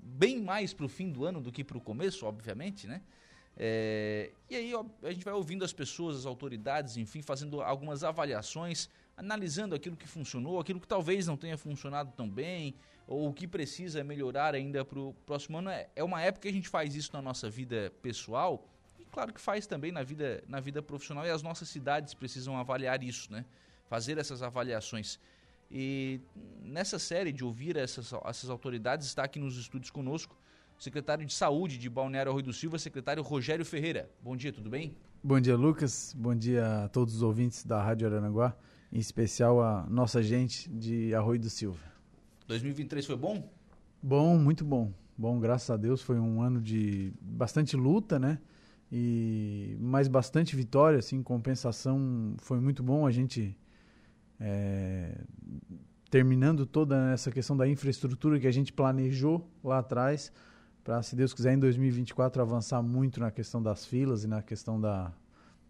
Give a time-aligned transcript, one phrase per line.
[0.00, 3.02] bem mais para o fim do ano do que para o começo, obviamente, né?
[3.56, 8.04] É, e aí ó, a gente vai ouvindo as pessoas, as autoridades, enfim, fazendo algumas
[8.04, 12.74] avaliações, analisando aquilo que funcionou, aquilo que talvez não tenha funcionado tão bem,
[13.06, 15.70] ou o que precisa melhorar ainda para o próximo ano.
[15.70, 19.32] É, é uma época que a gente faz isso na nossa vida pessoal e claro
[19.32, 23.32] que faz também na vida, na vida profissional e as nossas cidades precisam avaliar isso,
[23.32, 23.44] né?
[23.88, 25.18] Fazer essas avaliações.
[25.70, 26.20] E
[26.62, 30.36] nessa série de ouvir essas, essas autoridades está aqui nos estúdios conosco
[30.78, 34.10] secretário de Saúde de Balneário Arroio do Silva, secretário Rogério Ferreira.
[34.22, 34.96] Bom dia, tudo bem?
[35.22, 36.14] Bom dia, Lucas.
[36.16, 38.56] Bom dia a todos os ouvintes da Rádio Aranaguá,
[38.92, 41.80] em especial a nossa gente de Arroio do Silva.
[42.46, 43.48] 2023 foi bom?
[44.02, 44.92] Bom, muito bom.
[45.18, 48.38] Bom, graças a Deus, foi um ano de bastante luta, né?
[48.92, 53.06] E mais bastante vitória, assim, compensação foi muito bom.
[53.06, 53.56] A gente
[54.38, 55.18] é,
[56.10, 60.32] terminando toda essa questão da infraestrutura que a gente planejou lá atrás,
[60.86, 64.80] para, se Deus quiser, em 2024 avançar muito na questão das filas e na questão
[64.80, 65.12] da,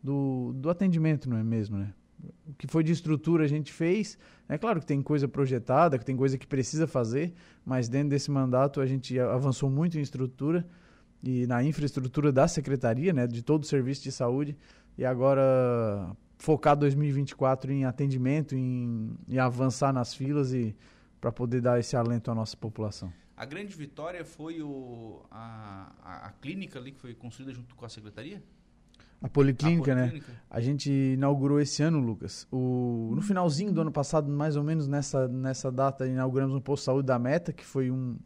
[0.02, 1.94] do, do atendimento, não é mesmo, né?
[2.46, 4.18] O que foi de estrutura a gente fez.
[4.46, 7.32] É claro que tem coisa projetada, que tem coisa que precisa fazer,
[7.64, 10.66] mas dentro desse mandato a gente avançou muito em estrutura
[11.22, 14.54] e na infraestrutura da secretaria, né, de todo o serviço de saúde.
[14.98, 20.76] E agora focar 2024 em atendimento, em, em avançar nas filas e
[21.22, 23.10] para poder dar esse alento à nossa população.
[23.36, 27.84] A grande vitória foi o, a, a, a, clínica ali que foi construída junto com
[27.84, 28.42] a secretaria?
[29.20, 30.38] A policlínica, a policlínica, né?
[30.48, 32.48] A gente inaugurou esse ano, Lucas.
[32.50, 36.82] O, no finalzinho do ano passado, mais ou menos nessa, nessa data, inauguramos um posto
[36.82, 38.16] de saúde da Meta, que foi um,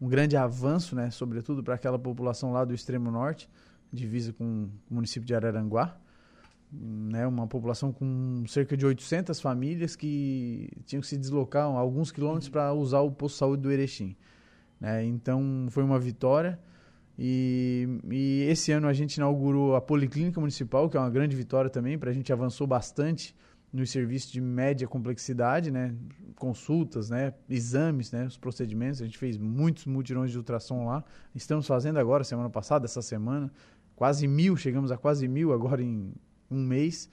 [0.00, 1.10] um grande avanço, né?
[1.10, 3.50] Sobretudo para aquela população lá do extremo norte,
[3.92, 5.98] divisa com o município de Araranguá.
[6.70, 12.50] Né, uma população com cerca de 800 famílias que tinham que se deslocar alguns quilômetros
[12.50, 14.14] para usar o posto de saúde do Erechim.
[14.80, 15.04] Né?
[15.04, 16.58] Então foi uma vitória.
[17.18, 21.68] E, e, esse ano a gente inaugurou a Policlínica Municipal, que é uma grande vitória
[21.68, 23.34] também, para a gente avançou bastante
[23.72, 25.94] nos serviços de média complexidade, né?
[26.36, 27.34] consultas, né?
[27.50, 28.24] exames, né?
[28.24, 29.02] os procedimentos.
[29.02, 31.04] A gente fez muitos mutirões de ultrassom lá.
[31.34, 33.52] Estamos fazendo agora, semana passada, essa semana,
[33.96, 36.14] quase mil, chegamos a quase mil agora em
[36.50, 37.10] um mês.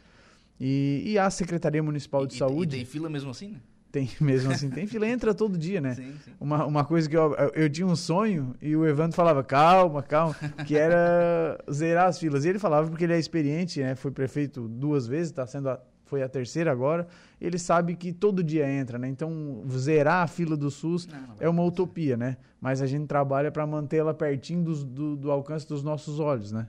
[0.60, 2.76] E, e a Secretaria Municipal de e, Saúde.
[2.76, 3.62] E tem fila mesmo assim, né?
[3.96, 5.96] Tem mesmo assim, tem fila, entra todo dia, né?
[5.96, 6.32] Sim, sim.
[6.38, 10.36] Uma, uma coisa que eu, eu tinha um sonho e o Evandro falava, calma, calma,
[10.68, 12.44] que era zerar as filas.
[12.44, 13.96] E ele falava porque ele é experiente, né?
[13.96, 17.08] Foi prefeito duas vezes, tá sendo a, foi a terceira agora.
[17.40, 19.08] Ele sabe que todo dia entra, né?
[19.08, 22.36] Então, zerar a fila do SUS não, não é uma utopia, né?
[22.60, 26.68] Mas a gente trabalha para mantê-la pertinho do, do, do alcance dos nossos olhos, né?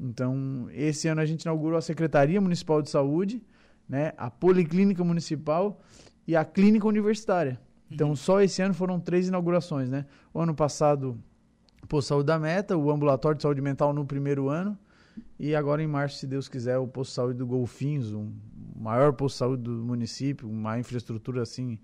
[0.00, 3.40] Então, esse ano a gente inaugurou a Secretaria Municipal de Saúde,
[3.88, 4.12] né?
[4.16, 5.80] A Policlínica Municipal
[6.26, 7.60] e a clínica universitária.
[7.90, 8.16] Então, uhum.
[8.16, 10.06] só esse ano foram três inaugurações, né?
[10.32, 11.18] O ano passado,
[11.88, 14.78] Posto Saúde da Meta, o Ambulatório de Saúde Mental no primeiro ano,
[15.38, 18.32] e agora em março, se Deus quiser, o Posto de Saúde do Golfinhos, o
[18.76, 21.78] maior posto de saúde do município, uma infraestrutura assim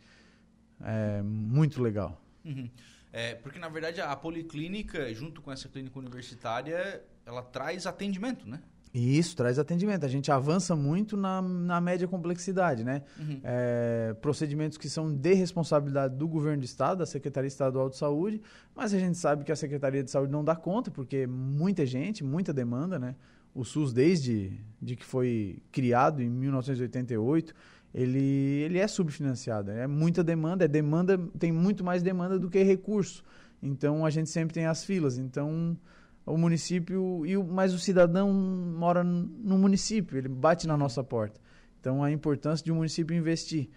[0.82, 2.20] É muito legal.
[2.44, 2.68] Uhum.
[3.12, 8.60] É, porque, na verdade, a policlínica, junto com essa clínica universitária, ela traz atendimento, né?
[8.92, 10.04] E isso traz atendimento.
[10.04, 13.02] A gente avança muito na, na média complexidade, né?
[13.18, 13.40] Uhum.
[13.44, 18.40] É, procedimentos que são de responsabilidade do governo do estado, da Secretaria Estadual de Saúde,
[18.74, 22.24] mas a gente sabe que a Secretaria de Saúde não dá conta, porque muita gente,
[22.24, 23.14] muita demanda, né?
[23.54, 27.54] O SUS, desde de que foi criado em 1988,
[27.94, 29.70] ele, ele é subfinanciado.
[29.70, 33.24] É muita demanda, é demanda, tem muito mais demanda do que recurso.
[33.62, 35.18] Então a gente sempre tem as filas.
[35.18, 35.76] Então
[36.24, 41.40] o município e o, mas o cidadão mora no município, ele bate na nossa porta.
[41.80, 43.68] Então a importância de um município investir.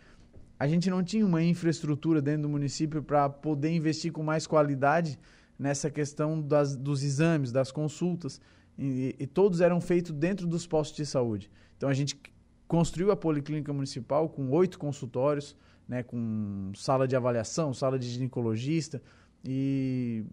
[0.60, 5.20] A gente não tinha uma infraestrutura dentro do município para poder investir com mais qualidade
[5.58, 8.40] nessa questão das, dos exames, das consultas,
[8.78, 11.50] e, e todos eram feitos dentro dos postos de saúde.
[11.78, 12.20] Então a gente
[12.68, 15.56] construiu a policlínica municipal com oito consultórios,
[15.88, 19.02] né, com sala de avaliação, sala de ginecologista
[19.44, 20.24] e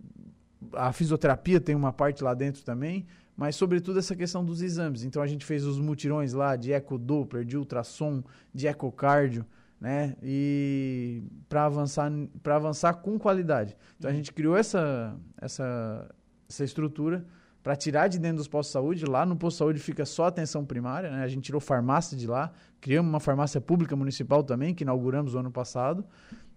[0.72, 5.02] a fisioterapia tem uma parte lá dentro também, mas sobretudo essa questão dos exames.
[5.02, 8.22] Então a gente fez os mutirões lá de ecodoppler, de ultrassom,
[8.52, 9.46] de ecocardio,
[9.80, 10.14] né?
[10.22, 12.12] E para avançar
[12.42, 13.76] para avançar com qualidade.
[13.98, 16.08] Então a gente criou essa essa
[16.48, 17.24] essa estrutura
[17.62, 19.06] para tirar de dentro dos postos de saúde.
[19.06, 21.22] Lá no posto de saúde fica só atenção primária, né?
[21.22, 25.38] A gente tirou farmácia de lá, criamos uma farmácia pública municipal também que inauguramos o
[25.38, 26.04] ano passado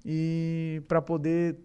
[0.05, 1.57] e para poder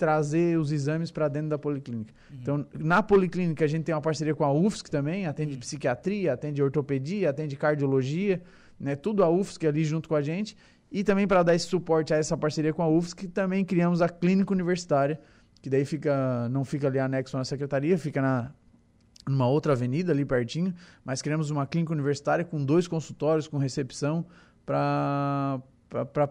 [0.00, 2.14] trazer os exames para dentro da policlínica.
[2.30, 2.38] Uhum.
[2.40, 5.60] Então, na policlínica, a gente tem uma parceria com a UFSC também, atende uhum.
[5.60, 8.40] psiquiatria, atende ortopedia, atende cardiologia,
[8.80, 8.96] né?
[8.96, 10.56] tudo a UFSC ali junto com a gente.
[10.90, 14.08] E também para dar esse suporte a essa parceria com a UFSC, também criamos a
[14.08, 15.20] clínica universitária,
[15.60, 18.50] que daí fica não fica ali anexo na secretaria, fica na
[19.28, 20.74] numa outra avenida ali pertinho,
[21.04, 24.24] mas criamos uma clínica universitária com dois consultórios, com recepção,
[24.64, 25.60] para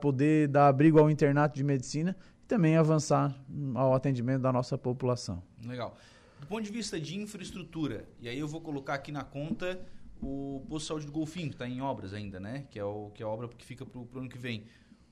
[0.02, 2.16] poder dar abrigo ao internato de medicina
[2.50, 3.34] também avançar
[3.76, 5.42] ao atendimento da nossa população.
[5.64, 5.96] Legal.
[6.42, 9.80] Do ponto de vista de infraestrutura, e aí eu vou colocar aqui na conta
[10.20, 12.66] o posto de saúde do Golfinho, que está em obras ainda, né?
[12.72, 14.66] Que é, o, que é a obra que fica para o ano que vem.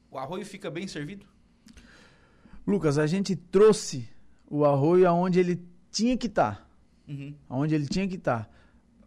[0.10, 1.26] O arroio fica bem servido?
[2.66, 4.10] Lucas, a gente trouxe
[4.50, 5.62] o arroio aonde ele
[5.92, 6.56] tinha que estar.
[6.56, 6.68] Tá.
[7.08, 7.36] Uhum.
[7.48, 8.46] Aonde ele tinha que estar.
[8.46, 8.50] Tá.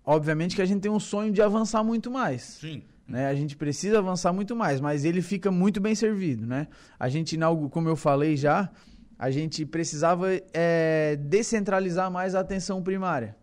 [0.04, 2.42] Obviamente que a gente tem um sonho de avançar muito mais.
[2.42, 2.84] Sim.
[3.10, 3.26] Né?
[3.26, 6.46] A gente precisa avançar muito mais, mas ele fica muito bem servido.
[6.46, 6.68] Né?
[6.96, 7.36] A gente,
[7.70, 8.70] como eu falei já,
[9.18, 13.36] a gente precisava é, descentralizar mais a atenção primária.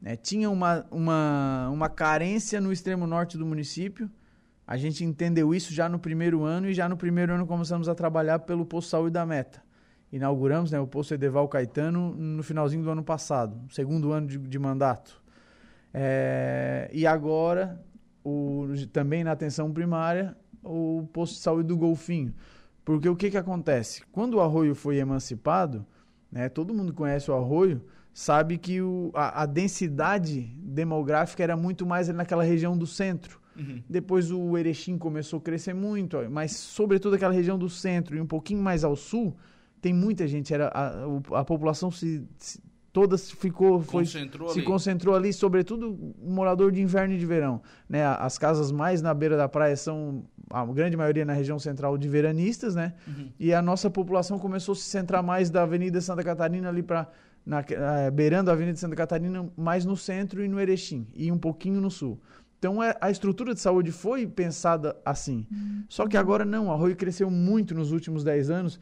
[0.00, 0.16] Né?
[0.16, 4.10] Tinha uma, uma, uma carência no extremo norte do município.
[4.66, 7.94] A gente entendeu isso já no primeiro ano e já no primeiro ano começamos a
[7.94, 9.62] trabalhar pelo posto saúde da Meta.
[10.10, 14.58] Inauguramos né, o posto Edeval Caetano no finalzinho do ano passado, segundo ano de, de
[14.58, 15.22] mandato.
[15.92, 17.78] É, e agora
[18.24, 22.34] o, também na atenção primária, o posto de saúde do Golfinho.
[22.84, 24.02] Porque o que, que acontece?
[24.10, 25.86] Quando o arroio foi emancipado,
[26.30, 27.82] né, todo mundo conhece o arroio,
[28.12, 33.40] sabe que o, a, a, densidade demográfica era muito mais naquela região do centro.
[33.56, 33.82] Uhum.
[33.88, 38.26] Depois o Erechim começou a crescer muito, mas sobretudo aquela região do centro e um
[38.26, 39.36] pouquinho mais ao sul,
[39.80, 42.60] tem muita gente, era a, a população se, se
[42.94, 44.66] todas ficou foi, concentrou se ali.
[44.66, 47.60] concentrou ali, sobretudo morador de inverno e de verão.
[47.88, 48.06] Né?
[48.06, 52.08] As casas mais na beira da praia são a grande maioria na região central de
[52.08, 52.94] veranistas, né?
[53.08, 53.30] Uhum.
[53.36, 57.08] E a nossa população começou a se centrar mais da Avenida Santa Catarina ali para
[57.48, 61.80] uh, beirando a Avenida Santa Catarina, mais no centro e no Erechim e um pouquinho
[61.80, 62.22] no sul.
[62.60, 65.48] Então é, a estrutura de saúde foi pensada assim.
[65.50, 65.84] Uhum.
[65.88, 68.78] Só que agora não, a Arroio cresceu muito nos últimos 10 anos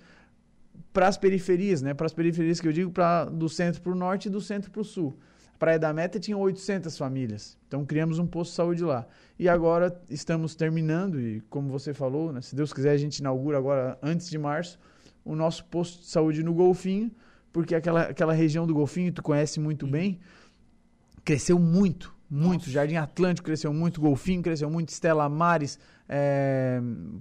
[0.93, 1.95] para as periferias, né?
[1.95, 4.71] Para as periferias que eu digo, para do centro para o norte e do centro
[4.71, 5.19] para o sul.
[5.55, 9.07] A Praia da Meta tinha 800 famílias, então criamos um posto de saúde lá.
[9.39, 13.59] E agora estamos terminando, e como você falou, né, se Deus quiser, a gente inaugura
[13.59, 14.79] agora, antes de março,
[15.25, 17.11] o nosso posto de saúde no Golfinho,
[17.53, 19.93] porque aquela, aquela região do Golfinho, tu conhece muito uhum.
[19.93, 20.21] bem,
[21.25, 22.61] cresceu muito, muito.
[22.61, 22.71] Nossa.
[22.71, 26.81] Jardim Atlântico cresceu muito, Golfinho cresceu muito, Estela Mares, é,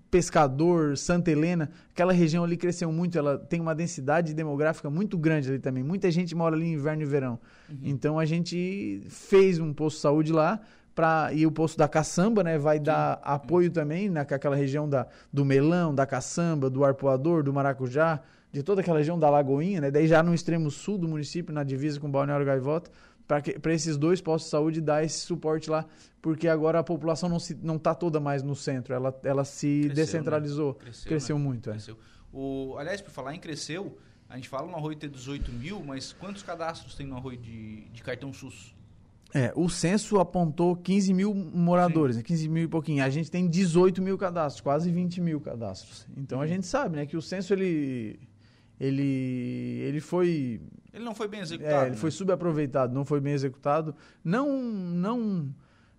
[0.10, 5.50] Pescador, Santa Helena, aquela região ali cresceu muito, ela tem uma densidade demográfica muito grande
[5.50, 5.84] ali também.
[5.84, 7.38] Muita gente mora ali em inverno e verão.
[7.70, 7.77] Uhum.
[7.84, 10.62] Então a gente fez um posto de saúde lá.
[10.94, 12.84] Pra, e o posto da caçamba, né, vai Sim.
[12.84, 18.20] dar apoio também naquela região da, do melão, da caçamba, do arpoador, do maracujá,
[18.51, 21.63] de toda aquela região da Lagoinha, né, daí já no extremo sul do município, na
[21.63, 22.91] divisa com Balneário Gaivota,
[23.61, 25.85] para esses dois postos de saúde dar esse suporte lá,
[26.21, 29.67] porque agora a população não está não tá toda mais no centro, ela, ela se
[29.67, 29.93] cresceu, né?
[29.95, 30.79] descentralizou, né?
[30.79, 31.43] cresceu, cresceu né?
[31.43, 31.69] muito.
[31.69, 31.73] É.
[31.73, 31.97] Cresceu.
[32.33, 33.97] O, aliás, por falar em cresceu,
[34.29, 37.81] a gente fala no Arroio ter 18 mil, mas quantos cadastros tem no Arroio de,
[37.89, 38.73] de cartão SUS?
[39.33, 42.23] É, o censo apontou 15 mil moradores, né?
[42.23, 43.03] 15 mil e pouquinho.
[43.03, 46.05] A gente tem 18 mil cadastros, quase 20 mil cadastros.
[46.17, 46.47] Então a uhum.
[46.47, 48.19] gente sabe, né, que o censo ele,
[48.79, 50.61] ele, ele foi.
[50.93, 51.75] Ele não foi bem executado.
[51.75, 51.98] É, ele né?
[51.98, 53.95] foi subaproveitado, não foi bem executado.
[54.24, 55.53] Não, não,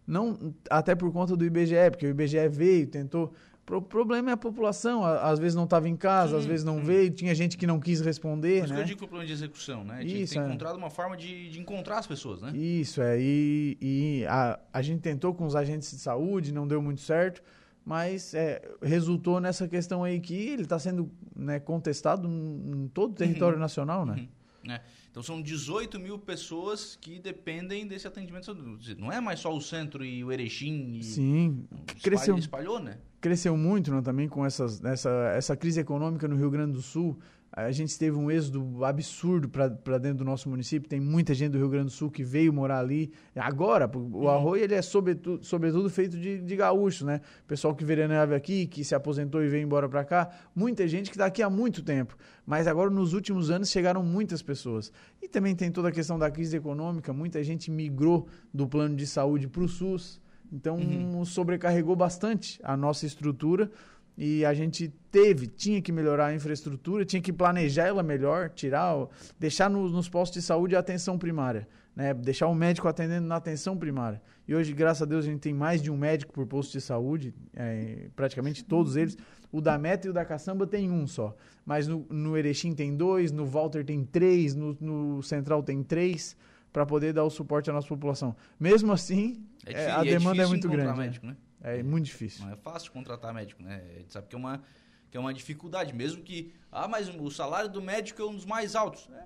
[0.06, 3.32] não, até por conta do IBGE, porque o IBGE veio, tentou
[3.70, 5.04] o problema é a população.
[5.04, 6.84] Às vezes não estava em casa, sim, às vezes não sim.
[6.84, 8.62] veio, tinha gente que não quis responder.
[8.62, 8.76] Mas né?
[8.76, 10.04] que eu digo que o problema de execução, né?
[10.04, 10.48] Tinha Isso, que ter é.
[10.48, 12.50] encontrado uma forma de, de, encontrar as pessoas, né?
[12.54, 13.18] Isso, é.
[13.20, 17.42] E, e a, a gente tentou com os agentes de saúde, não deu muito certo,
[17.84, 23.14] mas é, resultou nessa questão aí que ele está sendo né, contestado em todo o
[23.14, 23.62] território uhum.
[23.62, 24.14] nacional, né?
[24.14, 24.28] Uhum.
[24.68, 24.80] É.
[25.10, 28.54] Então são 18 mil pessoas que dependem desse atendimento.
[28.98, 30.94] Não é mais só o centro e o Erechim.
[30.94, 31.68] E Sim,
[32.02, 32.98] cresceu, espalhou, né?
[33.20, 37.18] Cresceu muito né, também com essas, essa, essa crise econômica no Rio Grande do Sul
[37.54, 40.88] a gente teve um êxodo absurdo para dentro do nosso município.
[40.88, 43.12] Tem muita gente do Rio Grande do Sul que veio morar ali.
[43.36, 44.28] Agora, o uhum.
[44.28, 47.20] arroio ele é sobretudo, sobretudo feito de, de gaúcho, né?
[47.46, 50.30] Pessoal que vereava aqui, que se aposentou e veio embora para cá.
[50.56, 52.16] Muita gente que está aqui há muito tempo.
[52.46, 54.90] Mas agora, nos últimos anos, chegaram muitas pessoas.
[55.20, 57.12] E também tem toda a questão da crise econômica.
[57.12, 60.22] Muita gente migrou do plano de saúde para o SUS.
[60.50, 61.22] Então, uhum.
[61.26, 63.70] sobrecarregou bastante a nossa estrutura
[64.16, 69.06] e a gente teve, tinha que melhorar a infraestrutura, tinha que planejar ela melhor, tirar,
[69.38, 72.12] deixar no, nos postos de saúde a atenção primária, né?
[72.12, 74.20] deixar o médico atendendo na atenção primária.
[74.46, 76.80] E hoje, graças a Deus, a gente tem mais de um médico por posto de
[76.80, 79.16] saúde, é, praticamente todos eles.
[79.50, 82.96] O da Meta e o da Caçamba tem um só, mas no, no Erechim tem
[82.96, 86.36] dois, no Walter tem três, no, no Central tem três,
[86.72, 88.34] para poder dar o suporte à nossa população.
[88.58, 90.98] Mesmo assim, é, é a demanda é muito grande.
[90.98, 91.04] Né?
[91.04, 91.36] Médico, né?
[91.62, 92.44] É, é muito difícil.
[92.44, 93.82] Não é fácil contratar médico, né?
[93.94, 94.62] A gente sabe que é uma,
[95.10, 96.52] que é uma dificuldade, mesmo que.
[96.70, 99.08] Ah, mas o salário do médico é um dos mais altos.
[99.12, 99.24] É,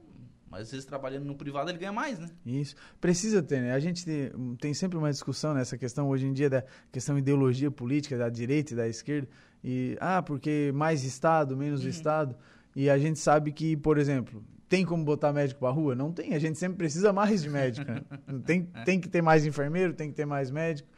[0.51, 2.29] mas às vezes trabalhando no privado ele ganha mais, né?
[2.45, 2.77] Isso.
[3.01, 3.73] Precisa ter, né?
[3.73, 7.71] A gente tem, tem sempre uma discussão nessa questão hoje em dia da questão ideologia
[7.71, 9.29] política da direita e da esquerda.
[9.63, 11.89] E, ah, porque mais Estado, menos uhum.
[11.89, 12.37] Estado.
[12.75, 15.95] E a gente sabe que, por exemplo, tem como botar médico para rua?
[15.95, 16.35] Não tem.
[16.35, 17.91] A gente sempre precisa mais de médico.
[17.91, 18.03] Né?
[18.45, 20.89] tem, tem que ter mais enfermeiro, tem que ter mais médico.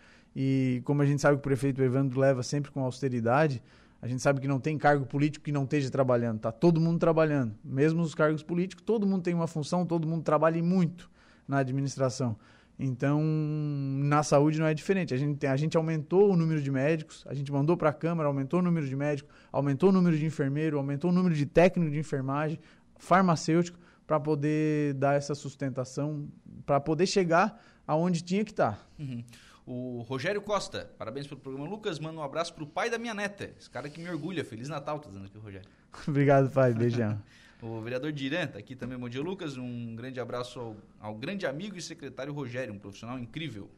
[0.41, 3.61] E como a gente sabe que o prefeito Evandro leva sempre com austeridade,
[4.01, 6.39] a gente sabe que não tem cargo político que não esteja trabalhando.
[6.39, 7.57] Tá todo mundo trabalhando.
[7.65, 11.11] Mesmo os cargos políticos, todo mundo tem uma função, todo mundo trabalha muito
[11.49, 12.37] na administração.
[12.79, 15.13] Então, na saúde não é diferente.
[15.13, 18.29] A gente, a gente aumentou o número de médicos, a gente mandou para a Câmara,
[18.29, 21.91] aumentou o número de médicos, aumentou o número de enfermeiro, aumentou o número de técnico
[21.91, 22.61] de enfermagem,
[22.97, 23.77] farmacêutico,
[24.07, 26.29] para poder dar essa sustentação,
[26.65, 28.77] para poder chegar aonde tinha que estar.
[28.77, 28.79] Tá.
[29.01, 29.25] Uhum.
[29.71, 31.69] O Rogério Costa, parabéns pelo programa.
[31.69, 33.53] Lucas, manda um abraço pro pai da minha neta.
[33.59, 34.43] Esse cara que me orgulha.
[34.43, 35.69] Feliz Natal, tá dizendo aqui o Rogério.
[36.09, 36.73] Obrigado, pai.
[36.73, 37.23] Beijão.
[37.61, 38.97] o vereador Diran tá aqui também.
[38.97, 39.59] Bom dia, Lucas.
[39.59, 43.71] Um grande abraço ao, ao grande amigo e secretário Rogério, um profissional incrível.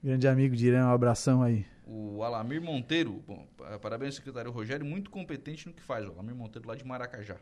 [0.00, 1.66] Grande amigo Diran, um abração aí.
[1.84, 3.44] O Alamir Monteiro, bom,
[3.82, 6.06] parabéns, secretário Rogério, muito competente no que faz.
[6.06, 7.38] O Alamir Monteiro lá de Maracajá.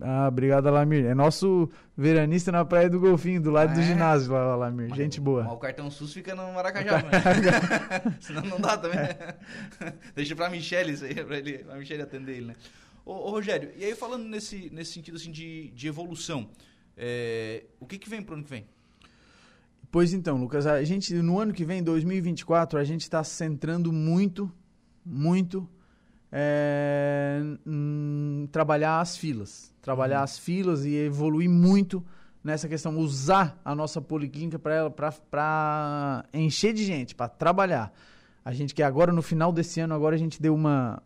[0.00, 1.06] Ah, obrigado, Alamir.
[1.06, 3.84] É nosso veranista na Praia do Golfinho, do lado ah, do é?
[3.84, 4.88] ginásio lá, Alamir.
[4.88, 5.44] Mas, Gente boa.
[5.44, 7.10] Mas o cartão SUS fica no Maracajá, né?
[8.20, 8.98] Senão não dá também.
[8.98, 9.36] É.
[10.14, 12.56] Deixa pra Michele isso aí, pra, ele, pra Michele atender ele, né?
[13.04, 16.50] Ô, ô, Rogério, e aí falando nesse, nesse sentido assim, de, de evolução,
[16.96, 18.66] é, o que, que vem pro ano que vem?
[19.90, 24.52] Pois então, Lucas, a gente, no ano que vem, 2024, a gente está centrando muito,
[25.04, 25.68] muito
[26.30, 29.72] é, hum, trabalhar as filas.
[29.80, 30.24] Trabalhar uhum.
[30.24, 32.04] as filas e evoluir muito
[32.42, 37.92] nessa questão, usar a nossa policlínica para encher de gente, para trabalhar.
[38.44, 41.02] A gente que agora, no final desse ano, agora a gente deu uma,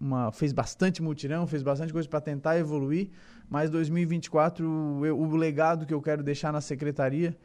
[0.00, 3.10] uma fez bastante mutirão, fez bastante coisa para tentar evoluir,
[3.48, 7.36] mas 2024, o, o legado que eu quero deixar na secretaria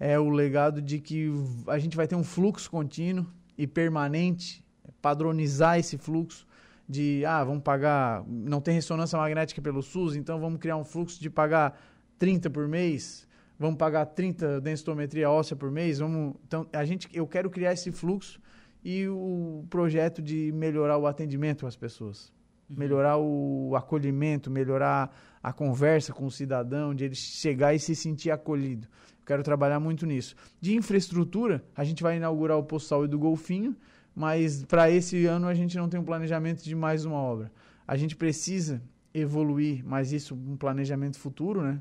[0.00, 1.30] é o legado de que
[1.68, 3.24] a gente vai ter um fluxo contínuo
[3.56, 4.64] e permanente,
[5.00, 6.47] padronizar esse fluxo,
[6.88, 11.20] de, ah, vamos pagar, não tem ressonância magnética pelo SUS, então vamos criar um fluxo
[11.20, 11.78] de pagar
[12.18, 13.28] 30 por mês,
[13.58, 17.92] vamos pagar 30 densitometria óssea por mês, vamos, então a gente, eu quero criar esse
[17.92, 18.40] fluxo
[18.82, 22.32] e o projeto de melhorar o atendimento às pessoas,
[22.70, 22.76] uhum.
[22.78, 28.30] melhorar o acolhimento, melhorar a conversa com o cidadão, de ele chegar e se sentir
[28.30, 28.88] acolhido.
[29.26, 30.34] quero trabalhar muito nisso.
[30.58, 33.76] De infraestrutura, a gente vai inaugurar o posto de saúde do Golfinho,
[34.18, 37.52] mas para esse ano a gente não tem um planejamento de mais uma obra.
[37.86, 38.82] A gente precisa
[39.14, 41.80] evoluir, mas isso um planejamento futuro, né?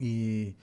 [0.00, 0.56] E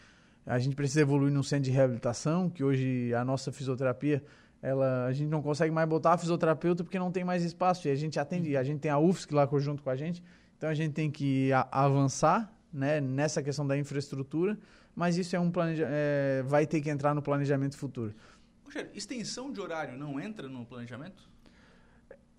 [0.46, 4.22] a gente precisa evoluir no centro de reabilitação, que hoje a nossa fisioterapia,
[4.62, 7.88] ela, a gente não consegue mais botar a fisioterapeuta porque não tem mais espaço.
[7.88, 10.22] E a gente atende, a gente tem a UFSC lá junto com a gente,
[10.58, 14.60] então a gente tem que avançar né, nessa questão da infraestrutura,
[14.94, 18.14] mas isso é um planeja é, vai ter que entrar no planejamento futuro.
[18.72, 21.30] Rogério, extensão de horário não entra no planejamento?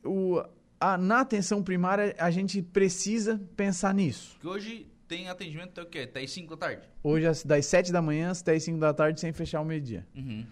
[0.02, 0.42] O,
[0.80, 4.38] a, na atenção primária, a gente precisa pensar nisso.
[4.40, 5.98] Que hoje tem atendimento até o quê?
[6.00, 6.88] Até as 5 da tarde?
[7.02, 10.06] Hoje, das 7 da manhã até as 5 da tarde, sem fechar o meio-dia.
[10.16, 10.46] Uhum.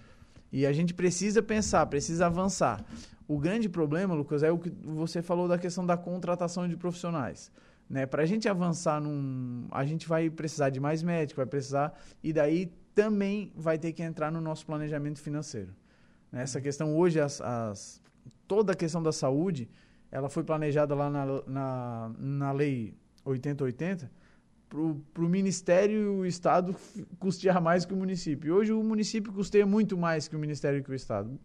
[0.52, 2.84] E a gente precisa pensar, precisa avançar.
[3.26, 7.50] O grande problema, Lucas, é o que você falou da questão da contratação de profissionais.
[7.88, 8.04] Né?
[8.04, 9.66] Para a gente avançar num.
[9.70, 11.98] A gente vai precisar de mais médico, vai precisar.
[12.22, 15.74] E daí também vai ter que entrar no nosso planejamento financeiro.
[16.30, 16.42] Né?
[16.42, 18.02] Essa questão hoje, as, as,
[18.46, 19.68] toda a questão da saúde,
[20.10, 22.94] ela foi planejada lá na, na, na lei
[23.24, 24.10] 8080
[24.70, 26.76] para o Ministério e o Estado
[27.18, 28.54] custear mais que o município.
[28.54, 31.38] Hoje o município custeia muito mais que o Ministério e que o Estado.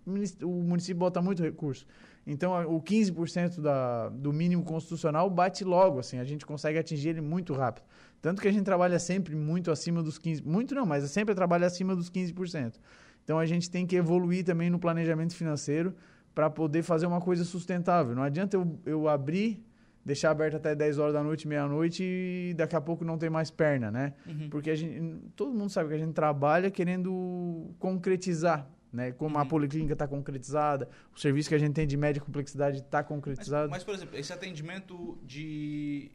[0.44, 1.88] O município bota muito recurso.
[2.28, 7.22] Então o 15% da, do mínimo constitucional bate logo, assim, a gente consegue atingir ele
[7.22, 7.84] muito rápido.
[8.22, 10.46] Tanto que a gente trabalha sempre muito acima dos 15%.
[10.46, 12.76] Muito não, mas sempre trabalha acima dos 15%.
[13.24, 15.96] Então a gente tem que evoluir também no planejamento financeiro
[16.36, 18.14] para poder fazer uma coisa sustentável.
[18.14, 19.66] Não adianta eu, eu abrir
[20.06, 23.50] deixar aberto até 10 horas da noite, meia-noite e daqui a pouco não tem mais
[23.50, 24.14] perna, né?
[24.28, 24.50] Uhum.
[24.50, 29.12] Porque a gente, todo mundo sabe que a gente trabalha querendo concretizar, né?
[29.14, 29.42] Como uhum.
[29.42, 33.68] a policlínica está concretizada, o serviço que a gente tem de média complexidade está concretizado.
[33.68, 36.12] Mas, mas, por exemplo, esse atendimento de,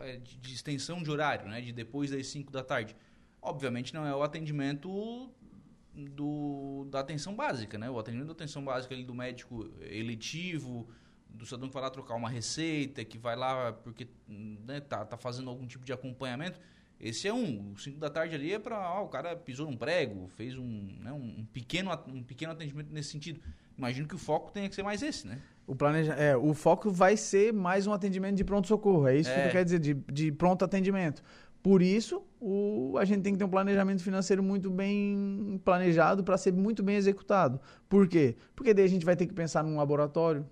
[0.00, 1.60] é, de, de extensão de horário, né?
[1.60, 2.96] De depois das 5 da tarde,
[3.40, 5.30] obviamente não é o atendimento
[5.94, 7.88] do, da atenção básica, né?
[7.88, 10.88] O atendimento da atenção básica ali do médico eletivo,
[11.28, 15.16] do cidadão que vai lá trocar uma receita, que vai lá porque né, tá, tá
[15.16, 16.60] fazendo algum tipo de acompanhamento.
[17.00, 17.72] Esse é um.
[17.72, 21.12] O 5 da tarde ali é para o cara pisou num prego, fez um, né,
[21.12, 23.40] um, pequeno, um pequeno atendimento nesse sentido.
[23.76, 25.40] Imagino que o foco tenha que ser mais esse, né?
[25.64, 26.14] O, planeja...
[26.14, 29.06] é, o foco vai ser mais um atendimento de pronto-socorro.
[29.06, 29.46] É isso é.
[29.46, 31.22] que quer dizer, de, de pronto atendimento.
[31.62, 36.36] Por isso, o, a gente tem que ter um planejamento financeiro muito bem planejado para
[36.36, 37.60] ser muito bem executado.
[37.88, 38.36] Por quê?
[38.56, 40.46] Porque daí a gente vai ter que pensar num laboratório,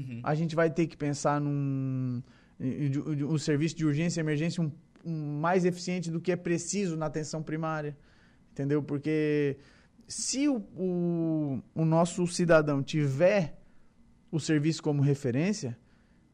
[0.00, 0.20] Uhum.
[0.22, 2.22] A gente vai ter que pensar num
[2.60, 4.70] um serviço de urgência e emergência um,
[5.04, 7.96] um, mais eficiente do que é preciso na atenção primária.
[8.52, 8.82] Entendeu?
[8.82, 9.56] Porque
[10.06, 13.58] se o, o, o nosso cidadão tiver
[14.30, 15.76] o serviço como referência,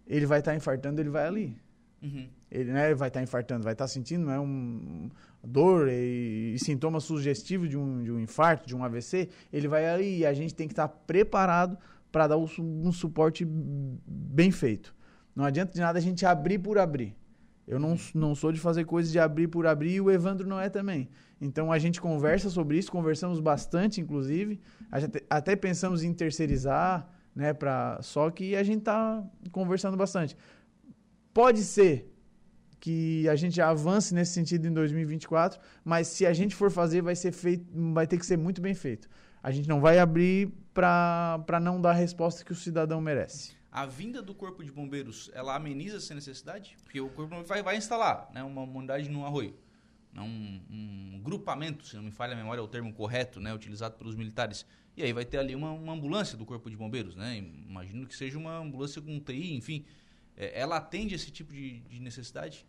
[0.07, 1.57] ele vai estar tá infartando, ele vai ali.
[2.03, 2.29] Uhum.
[2.51, 5.09] Ele né, vai estar tá infartando, vai estar tá sentindo é um,
[5.47, 9.89] dor e, e sintomas sugestivos de um, de um infarto, de um AVC, ele vai
[9.89, 11.79] ali e a gente tem que estar preparado
[12.17, 14.97] para dar um suporte bem feito.
[15.35, 17.15] Não adianta de nada a gente abrir por abrir.
[17.69, 20.59] Eu não, não sou de fazer coisas de abrir por abrir e o Evandro não
[20.59, 21.11] é também.
[21.39, 24.59] Então a gente conversa sobre isso, conversamos bastante, inclusive.
[24.99, 27.53] Gente, até pensamos em terceirizar, né?
[27.53, 30.35] Pra, só que a gente está conversando bastante.
[31.35, 32.11] Pode ser
[32.81, 37.15] que a gente avance nesse sentido em 2024, mas se a gente for fazer, vai
[37.15, 39.07] ser feito, vai ter que ser muito bem feito.
[39.47, 43.55] A gente não vai abrir para não dar a resposta que o cidadão merece.
[43.71, 46.77] A vinda do Corpo de Bombeiros, ela ameniza essa necessidade?
[46.83, 49.55] Porque o Corpo vai, vai instalar né, uma unidade no arroio.
[50.13, 53.55] Né, um, um, grupamento, se não me falha a memória, é o termo correto, né,
[53.55, 54.67] utilizado pelos militares.
[54.97, 57.37] E aí vai ter ali uma, uma ambulância do Corpo de Bombeiros, né?
[57.69, 59.85] Imagino que seja uma ambulância com TI, enfim.
[60.37, 62.67] É, ela atende esse tipo de, de necessidade?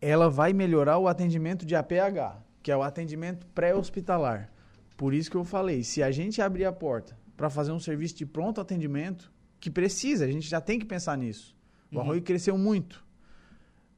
[0.00, 4.53] Ela vai melhorar o atendimento de APH, que é o atendimento pré-hospitalar.
[4.96, 8.16] Por isso que eu falei, se a gente abrir a porta para fazer um serviço
[8.16, 11.56] de pronto atendimento, que precisa, a gente já tem que pensar nisso.
[11.90, 12.02] O uhum.
[12.02, 13.04] Arroio cresceu muito.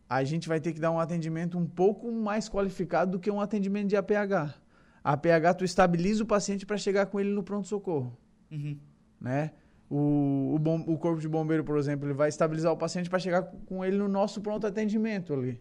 [0.08, 3.40] A gente vai ter que dar um atendimento um pouco mais qualificado do que um
[3.40, 4.54] atendimento de APH.
[5.02, 8.16] A APH, tu estabiliza o paciente para chegar com ele no pronto-socorro.
[8.50, 8.78] Uhum.
[9.20, 9.52] Né?
[9.90, 13.18] O, o, bom, o corpo de bombeiro, por exemplo, ele vai estabilizar o paciente para
[13.18, 15.60] chegar com ele no nosso pronto atendimento ali.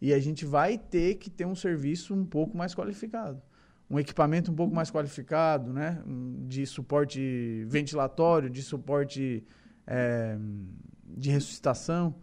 [0.00, 3.40] E a gente vai ter que ter um serviço um pouco mais qualificado
[3.88, 6.02] um equipamento um pouco mais qualificado, né?
[6.46, 9.44] De suporte ventilatório, de suporte
[9.86, 10.36] é,
[11.04, 12.14] de ressuscitação.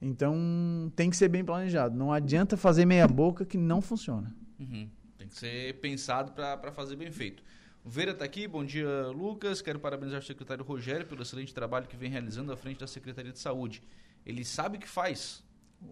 [0.00, 1.96] Então tem que ser bem planejado.
[1.96, 4.34] Não adianta fazer meia boca que não funciona.
[4.58, 4.88] Uhum.
[5.16, 7.42] Tem que ser pensado para fazer bem feito.
[7.84, 9.62] O Vera está aqui, bom dia Lucas.
[9.62, 13.32] Quero parabenizar o secretário Rogério pelo excelente trabalho que vem realizando à frente da Secretaria
[13.32, 13.82] de Saúde.
[14.24, 15.42] Ele sabe o que faz.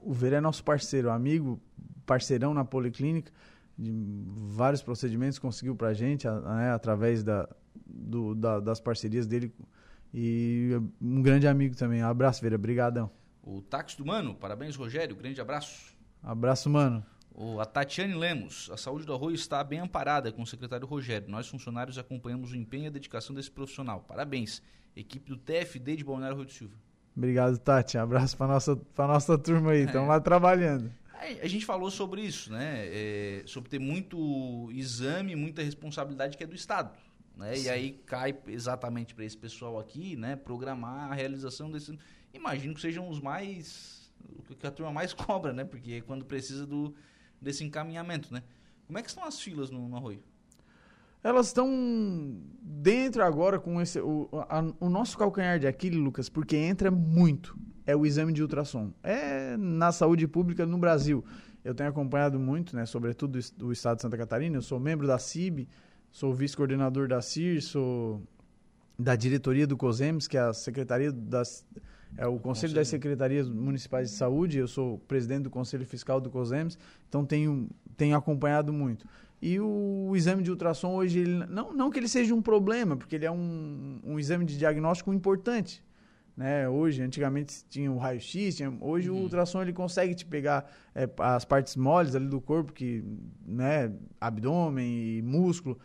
[0.03, 1.61] O Vera é nosso parceiro, amigo,
[2.05, 3.33] parceirão na Policlínica
[3.79, 3.93] de
[4.27, 7.49] vários procedimentos conseguiu para a gente né, através da,
[7.87, 9.53] do, da, das parcerias dele
[10.13, 12.03] e um grande amigo também.
[12.03, 12.55] Um abraço, Vera.
[12.55, 13.11] Obrigadão.
[13.43, 15.17] O táxi do Mano, parabéns, Rogério.
[15.17, 15.95] Grande abraço.
[16.23, 17.05] Abraço, Mano.
[17.35, 21.29] O, a Tatiane Lemos, a saúde do arroio está bem amparada com o secretário Rogério.
[21.29, 24.05] Nós, funcionários, acompanhamos o empenho e a dedicação desse profissional.
[24.07, 24.63] Parabéns.
[24.95, 26.75] Equipe do TFD de Balneário Rui do Silva.
[27.17, 27.97] Obrigado, Tati.
[27.97, 29.85] Um abraço para nossa, pra nossa turma aí.
[29.85, 30.11] Estamos é.
[30.11, 30.93] lá trabalhando.
[31.43, 32.87] A gente falou sobre isso, né?
[32.87, 36.97] É, sobre ter muito exame, muita responsabilidade que é do Estado.
[37.37, 37.59] Né?
[37.59, 40.37] E aí cai exatamente para esse pessoal aqui, né?
[40.37, 41.99] Programar a realização desse.
[42.33, 44.13] Imagino que sejam os mais.
[44.49, 45.65] o que a turma mais cobra, né?
[45.65, 46.95] Porque é quando precisa do,
[47.41, 48.43] desse encaminhamento, né?
[48.87, 50.23] Como é que estão as filas no, no Arroio?
[51.23, 53.99] Elas estão dentro agora com esse.
[53.99, 58.43] O, a, o nosso calcanhar de Aquiles, Lucas, porque entra muito, é o exame de
[58.43, 58.93] ultrassom.
[59.03, 61.25] É na saúde pública no Brasil.
[61.65, 64.57] Eu tenho acompanhado muito, né, sobretudo do estado de Santa Catarina.
[64.57, 65.69] Eu sou membro da CIB,
[66.11, 68.23] sou vice-coordenador da CIR, sou
[68.99, 71.65] da diretoria do COSEMS, que é a secretaria das
[72.17, 76.31] é o Conselho, das Secretarias Municipais de Saúde, eu sou presidente do Conselho Fiscal do
[76.31, 79.05] COSEMS, então tenho, tenho acompanhado muito.
[79.43, 82.97] E o, o exame de ultrassom hoje, ele, não, não que ele seja um problema,
[82.97, 85.83] porque ele é um, um exame de diagnóstico importante.
[86.37, 86.69] Né?
[86.69, 89.19] Hoje, antigamente tinha o raio-x, hoje uhum.
[89.19, 93.05] o ultrassom ele consegue te pegar é, as partes moles ali do corpo, que,
[93.47, 95.79] né, abdômen e músculo.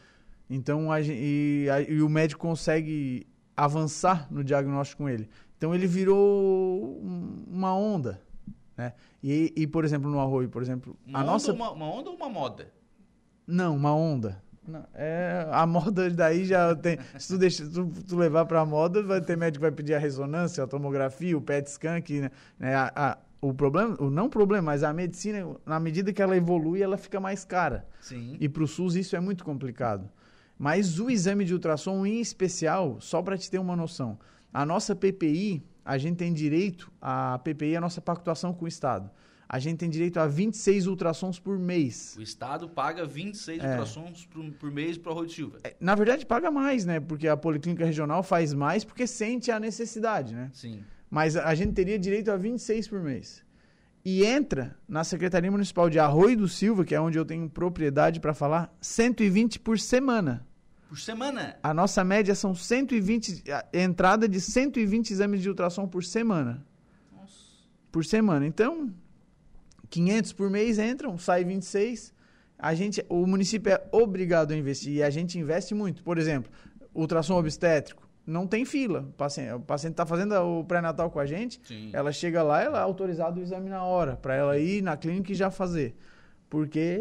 [0.50, 5.30] Então, a, e, a, e o médico consegue avançar no diagnóstico com ele.
[5.58, 6.98] Então ele virou
[7.48, 8.22] uma onda.
[8.76, 8.94] Né?
[9.22, 10.98] E, e, por exemplo, no arroio, por exemplo.
[11.06, 11.54] Uma, a onda, nossa...
[11.54, 12.74] uma, uma onda ou uma moda?
[13.46, 14.42] Não, uma onda.
[14.70, 17.00] Não, é, a moda daí já tem.
[17.18, 19.96] Se tu, deixa, tu, tu levar para a moda, vai ter médico que vai pedir
[19.96, 22.22] a ressonância, a tomografia, o PET scan, que,
[22.60, 26.38] né, a, a, o problema, o não problema, mas a medicina, na medida que ela
[26.38, 27.88] evolui, ela fica mais cara.
[28.00, 28.38] Sim.
[28.40, 30.10] E para o SUS isso é muito complicado.
[30.58, 34.20] Mas o exame de ultrassom, em especial, só para te ter uma noção,
[34.54, 38.68] a nossa PPI, a gente tem direito, a PPI é a nossa pactuação com o
[38.68, 39.10] Estado.
[39.52, 42.16] A gente tem direito a 26 ultrassons por mês.
[42.20, 43.72] O Estado paga 26 é.
[43.72, 45.58] ultrassons por, por mês para o Arroio de Silva.
[45.64, 47.00] É, na verdade, paga mais, né?
[47.00, 50.52] Porque a Policlínica Regional faz mais porque sente a necessidade, né?
[50.54, 50.84] Sim.
[51.10, 53.44] Mas a gente teria direito a 26 por mês.
[54.06, 58.20] E entra na Secretaria Municipal de Arroio do Silva, que é onde eu tenho propriedade
[58.20, 60.46] para falar, 120 por semana.
[60.88, 61.58] Por semana?
[61.64, 66.64] A nossa média são 120, entrada de 120 exames de ultrassom por semana.
[67.12, 67.36] Nossa.
[67.92, 68.46] Por semana.
[68.46, 68.94] Então,
[69.89, 72.13] 500 por mês entram, sai 26.
[72.58, 76.04] A gente, o município é obrigado a investir e a gente investe muito.
[76.04, 76.52] Por exemplo,
[76.93, 79.08] ultrassom obstétrico, não tem fila.
[79.10, 81.89] O paciente está fazendo o pré-natal com a gente, Sim.
[81.93, 85.32] ela chega lá, ela é autorizada o exame na hora, para ela ir na clínica
[85.32, 85.95] e já fazer.
[86.49, 86.99] Porque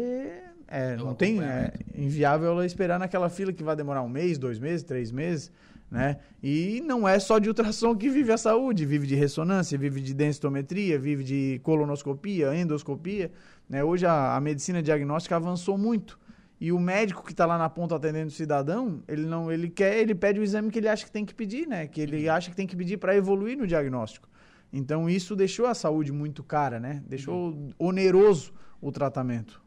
[0.67, 4.59] é, não tem, é inviável ela esperar naquela fila que vai demorar um mês, dois
[4.59, 5.51] meses, três meses,
[5.89, 6.17] né?
[6.41, 10.13] E não é só de ultrassom que vive a saúde, vive de ressonância, vive de
[10.13, 13.31] densitometria, vive de colonoscopia, endoscopia,
[13.67, 13.83] né?
[13.83, 16.19] Hoje a, a medicina diagnóstica avançou muito.
[16.61, 19.97] E o médico que está lá na ponta atendendo o cidadão, ele não, ele quer,
[19.97, 21.87] ele pede o exame que ele acha que tem que pedir, né?
[21.87, 22.35] Que ele uhum.
[22.35, 24.27] acha que tem que pedir para evoluir no diagnóstico.
[24.71, 27.01] Então isso deixou a saúde muito cara, né?
[27.07, 27.69] Deixou uhum.
[27.79, 29.61] oneroso o tratamento.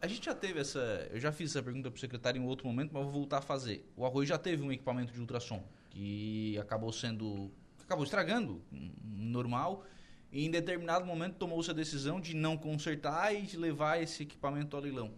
[0.00, 1.08] A gente já teve essa.
[1.10, 3.42] Eu já fiz essa pergunta para o secretário em outro momento, mas vou voltar a
[3.42, 3.90] fazer.
[3.96, 7.50] O Arroio já teve um equipamento de ultrassom que acabou sendo.
[7.82, 8.62] acabou estragando,
[9.02, 9.84] normal.
[10.30, 14.76] E em determinado momento tomou-se a decisão de não consertar e de levar esse equipamento
[14.76, 15.12] ao leilão.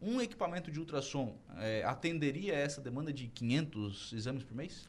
[0.00, 4.88] Um equipamento de ultrassom é, atenderia essa demanda de 500 exames por mês?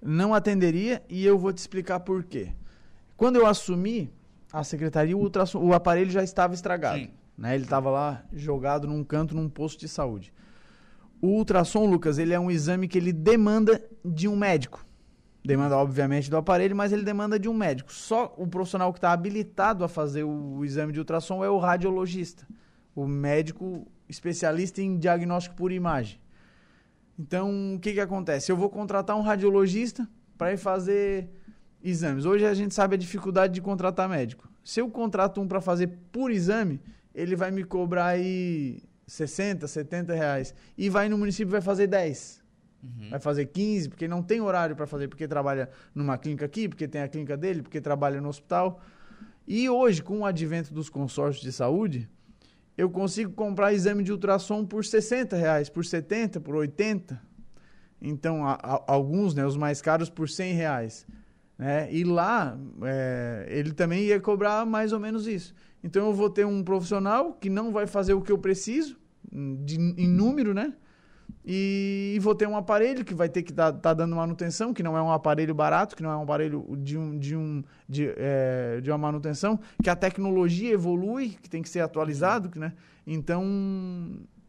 [0.00, 2.52] Não atenderia e eu vou te explicar por quê.
[3.16, 4.10] Quando eu assumi
[4.52, 6.98] a secretaria, o, ultrassom, o aparelho já estava estragado.
[6.98, 7.10] Sim.
[7.36, 7.54] Né?
[7.54, 10.32] Ele estava lá jogado num canto, num posto de saúde.
[11.20, 14.84] O ultrassom, Lucas, ele é um exame que ele demanda de um médico.
[15.44, 17.92] Demanda, obviamente, do aparelho, mas ele demanda de um médico.
[17.92, 21.58] Só o profissional que está habilitado a fazer o, o exame de ultrassom é o
[21.58, 22.46] radiologista,
[22.94, 26.18] o médico especialista em diagnóstico por imagem.
[27.18, 28.50] Então, o que, que acontece?
[28.50, 31.28] Eu vou contratar um radiologista para ir fazer
[31.82, 32.24] exames.
[32.24, 34.48] Hoje a gente sabe a dificuldade de contratar médico.
[34.64, 36.80] Se eu contrato um para fazer por exame,
[37.14, 40.54] ele vai me cobrar aí 60, 70 reais.
[40.76, 42.42] E vai no município vai fazer 10.
[42.82, 43.10] Uhum.
[43.10, 46.86] Vai fazer 15, porque não tem horário para fazer, porque trabalha numa clínica aqui, porque
[46.86, 48.80] tem a clínica dele, porque trabalha no hospital.
[49.46, 52.08] E hoje, com o advento dos consórcios de saúde,
[52.76, 57.20] eu consigo comprar exame de ultrassom por 60 reais, por 70, por 80.
[58.02, 61.06] Então, a, a, alguns, né, os mais caros, por 100 reais.
[61.56, 61.88] Né?
[61.92, 65.54] E lá, é, ele também ia cobrar mais ou menos isso.
[65.84, 68.96] Então eu vou ter um profissional que não vai fazer o que eu preciso,
[69.30, 70.72] de, em número, né?
[71.46, 74.82] E, vou ter um aparelho que vai ter que estar tá, tá dando manutenção, que
[74.82, 78.14] não é um aparelho barato, que não é um aparelho de, um, de, um, de,
[78.16, 82.72] é, de uma manutenção, que a tecnologia evolui, que tem que ser atualizado, né?
[83.06, 83.44] Então,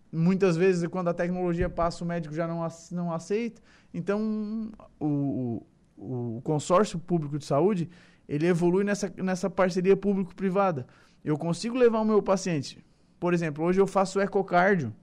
[0.09, 3.61] muitas vezes, quando a tecnologia passa, o médico já não, não aceita.
[3.93, 5.61] Então, o,
[5.97, 7.89] o consórcio público de saúde,
[8.27, 10.87] ele evolui nessa, nessa parceria público-privada.
[11.25, 12.85] Eu consigo levar o meu paciente.
[13.19, 14.93] Por exemplo, hoje eu faço ecocardio,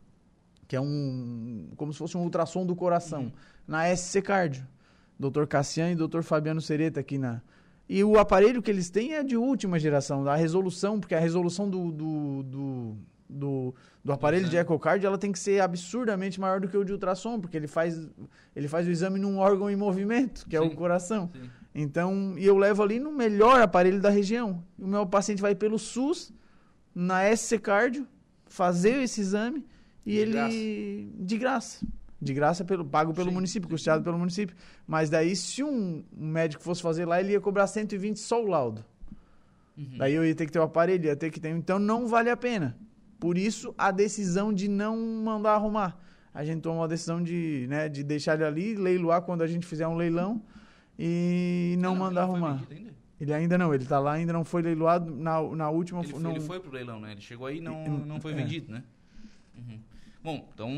[0.68, 3.32] que é um como se fosse um ultrassom do coração, uhum.
[3.66, 4.64] na SC Cardio.
[5.18, 5.46] Dr.
[5.46, 6.22] Cassiano e Dr.
[6.22, 7.42] Fabiano Sereta aqui na.
[7.88, 11.68] E o aparelho que eles têm é de última geração, a resolução, porque a resolução
[11.68, 12.96] do, do, do,
[13.28, 16.92] do, do aparelho de ecocardio ela tem que ser absurdamente maior do que o de
[16.92, 18.08] ultrassom, porque ele faz,
[18.56, 20.64] ele faz o exame num órgão em movimento, que Sim.
[20.64, 21.28] é o coração.
[21.32, 21.50] Sim.
[21.74, 24.62] Então, e eu levo ali no melhor aparelho da região.
[24.78, 26.32] O meu paciente vai pelo SUS,
[26.94, 28.06] na SC Cardio,
[28.46, 29.64] fazer esse exame
[30.04, 31.24] e de ele graça.
[31.24, 31.86] de graça
[32.22, 34.54] de graça pelo pago pelo sim, município, sim, custeado pelo município.
[34.86, 38.84] Mas daí, se um, médico fosse fazer lá, ele ia cobrar 120 só o laudo.
[39.76, 39.98] Uhum.
[39.98, 41.48] Daí eu ia ter que ter o aparelho, ia ter que ter.
[41.48, 42.78] Então não vale a pena.
[43.18, 45.98] Por isso a decisão de não mandar arrumar.
[46.32, 49.66] A gente tomou a decisão de, né, de deixar ele ali, leiloar quando a gente
[49.66, 50.40] fizer um leilão
[51.04, 52.62] e não, não mandar arrumar.
[52.70, 52.94] Ainda?
[53.20, 56.00] Ele ainda não, ele está lá, ainda não foi leiloado na, na última.
[56.04, 56.30] Ele, não...
[56.30, 57.10] ele foi pro leilão, né?
[57.10, 58.34] Ele chegou aí e não, não foi é.
[58.36, 58.84] vendido, né?
[59.56, 59.80] Uhum.
[60.22, 60.70] Bom, então,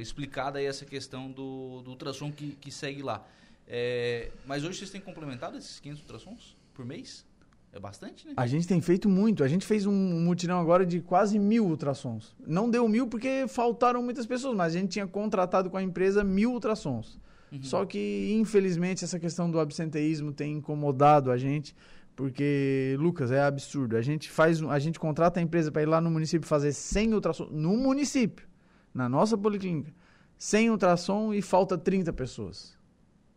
[0.00, 3.24] explicada aí essa questão do, do ultrassom que, que segue lá.
[3.66, 7.24] É, mas hoje vocês têm complementado esses 500 ultrassons por mês?
[7.72, 8.34] É bastante, né?
[8.36, 9.44] A gente tem feito muito.
[9.44, 12.34] A gente fez um mutirão agora de quase mil ultrassons.
[12.44, 16.24] Não deu mil porque faltaram muitas pessoas, mas a gente tinha contratado com a empresa
[16.24, 17.20] mil ultrassons.
[17.52, 17.62] Uhum.
[17.62, 21.74] Só que, infelizmente, essa questão do absenteísmo tem incomodado a gente,
[22.14, 23.96] porque, Lucas, é absurdo.
[23.96, 27.14] A gente faz, a gente contrata a empresa para ir lá no município fazer 100
[27.14, 27.50] ultrassons.
[27.50, 28.48] No município
[28.92, 29.92] na nossa policlínica,
[30.36, 32.76] sem ultrassom e falta 30 pessoas.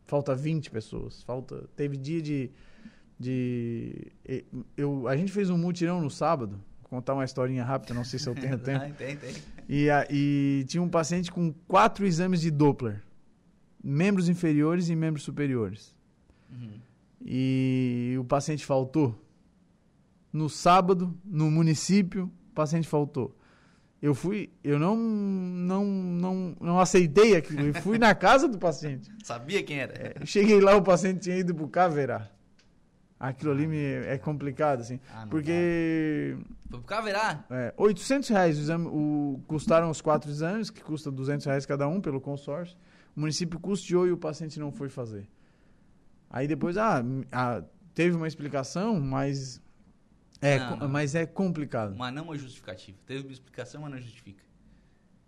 [0.06, 1.24] Falta 20 pessoas.
[1.24, 1.64] Falta.
[1.76, 2.52] Teve dia de.
[3.20, 4.12] de
[4.76, 6.60] eu, a gente fez um mutirão no sábado.
[6.82, 8.94] Vou contar uma historinha rápida, não sei se eu tenho tempo.
[8.96, 9.34] tem, tem.
[9.68, 13.02] E, a, e tinha um paciente com quatro exames de Doppler:
[13.84, 15.96] membros inferiores e membros superiores.
[16.52, 16.80] Uhum.
[17.26, 19.20] E o paciente faltou.
[20.32, 23.36] No sábado, no município, o paciente faltou
[24.04, 27.68] eu fui, eu não, não, não, não aceitei aquilo.
[27.68, 29.10] Eu fui na casa do paciente.
[29.24, 29.94] Sabia quem era?
[29.94, 32.30] É, cheguei lá, o paciente tinha ido pro Caverá.
[33.18, 35.00] Aquilo ah, ali me, é complicado, assim.
[35.10, 36.36] Ah, porque.
[36.70, 37.46] Foi pro Caverá?
[37.50, 41.88] É, 800 reais o exame, o, custaram os quatro exames, que custa 200 reais cada
[41.88, 42.78] um pelo consórcio.
[43.16, 45.28] O município custeou e o paciente não foi fazer.
[46.30, 49.62] Aí depois, ah, ah teve uma explicação, mas
[50.42, 50.90] é, não, não.
[50.90, 51.96] mas é complicado.
[51.96, 52.98] Mas não é justificativa.
[53.06, 54.44] Teve uma explicação, mas não justifica.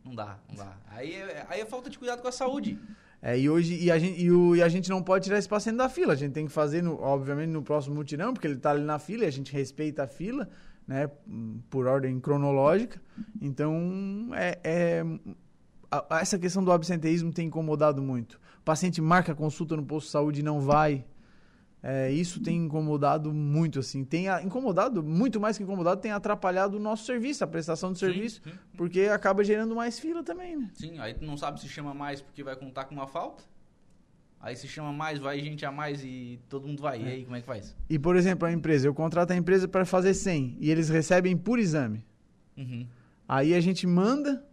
[0.03, 0.77] Não dá, não dá.
[0.87, 2.77] Aí é, aí é falta de cuidado com a saúde.
[3.21, 5.49] É, e hoje e a, gente, e, o, e a gente não pode tirar esse
[5.49, 6.13] paciente da fila.
[6.13, 8.99] A gente tem que fazer, no, obviamente, no próximo mutirão, porque ele está ali na
[8.99, 10.49] fila e a gente respeita a fila,
[10.87, 11.09] né?
[11.69, 13.01] Por ordem cronológica.
[13.41, 15.03] Então, é, é
[16.09, 18.39] a, essa questão do absenteísmo tem incomodado muito.
[18.59, 21.05] O paciente marca a consulta no posto de saúde e não vai.
[21.87, 24.03] É, isso tem incomodado muito, assim.
[24.03, 28.41] Tem incomodado, muito mais que incomodado, tem atrapalhado o nosso serviço, a prestação de serviço,
[28.43, 28.57] sim, sim.
[28.75, 30.71] porque acaba gerando mais fila também, né?
[30.73, 33.43] Sim, aí tu não sabe se chama mais porque vai contar com uma falta.
[34.39, 36.97] Aí se chama mais, vai gente a mais e todo mundo vai.
[36.97, 37.01] É.
[37.01, 37.75] E aí, como é que faz?
[37.87, 41.37] E, por exemplo, a empresa, eu contrato a empresa para fazer 100 e eles recebem
[41.37, 42.03] por exame.
[42.57, 42.87] Uhum.
[43.27, 44.43] Aí a gente manda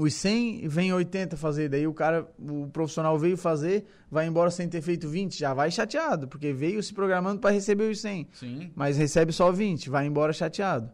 [0.00, 4.66] os 100 vem 80 fazer, daí o cara, o profissional veio fazer, vai embora sem
[4.66, 8.28] ter feito 20, já vai chateado, porque veio se programando para receber os 100.
[8.32, 8.70] Sim.
[8.74, 10.90] Mas recebe só 20, vai embora chateado.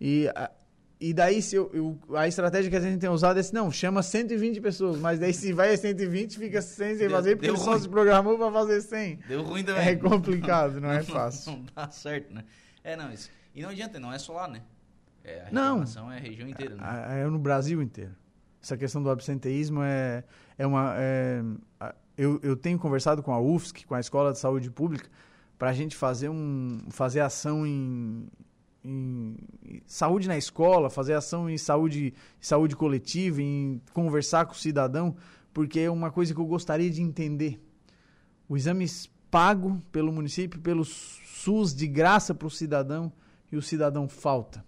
[0.00, 0.26] E,
[1.00, 3.70] e daí se eu, eu, a estratégia que a gente tem usado é assim, não,
[3.70, 7.58] chama 120 pessoas, mas daí se vai a 120 fica sem sem fazer, porque ele
[7.58, 9.20] só se programou para fazer 100.
[9.28, 9.86] Deu ruim também.
[9.86, 11.52] É complicado, não, não é fácil.
[11.52, 12.42] Não, dá certo, né?
[12.82, 13.30] É, não, isso.
[13.54, 14.62] E não adianta, não é só lá, né?
[15.22, 17.06] É, a não, é a região inteira, né?
[17.08, 18.20] É, é no Brasil inteiro.
[18.62, 20.22] Essa questão do absenteísmo é,
[20.56, 20.94] é uma.
[20.96, 21.42] É,
[22.16, 25.10] eu, eu tenho conversado com a UFSC, com a Escola de Saúde Pública,
[25.58, 28.28] para a gente fazer, um, fazer ação em,
[28.84, 29.36] em
[29.84, 35.16] saúde na escola, fazer ação em saúde, saúde coletiva, em conversar com o cidadão,
[35.52, 37.60] porque é uma coisa que eu gostaria de entender.
[38.48, 38.86] O exame
[39.28, 43.12] pago pelo município, pelo SUS, de graça para o cidadão,
[43.50, 44.64] e o cidadão falta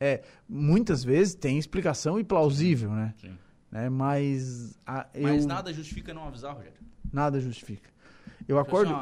[0.00, 3.14] é, muitas vezes tem explicação e plausível, né?
[3.20, 3.36] Sim.
[3.70, 3.88] Né?
[3.88, 4.78] Mas.
[4.86, 5.48] A, Mas eu...
[5.48, 6.78] nada justifica não avisar, Rogério.
[7.12, 7.90] Nada justifica.
[8.46, 8.94] Eu acordo.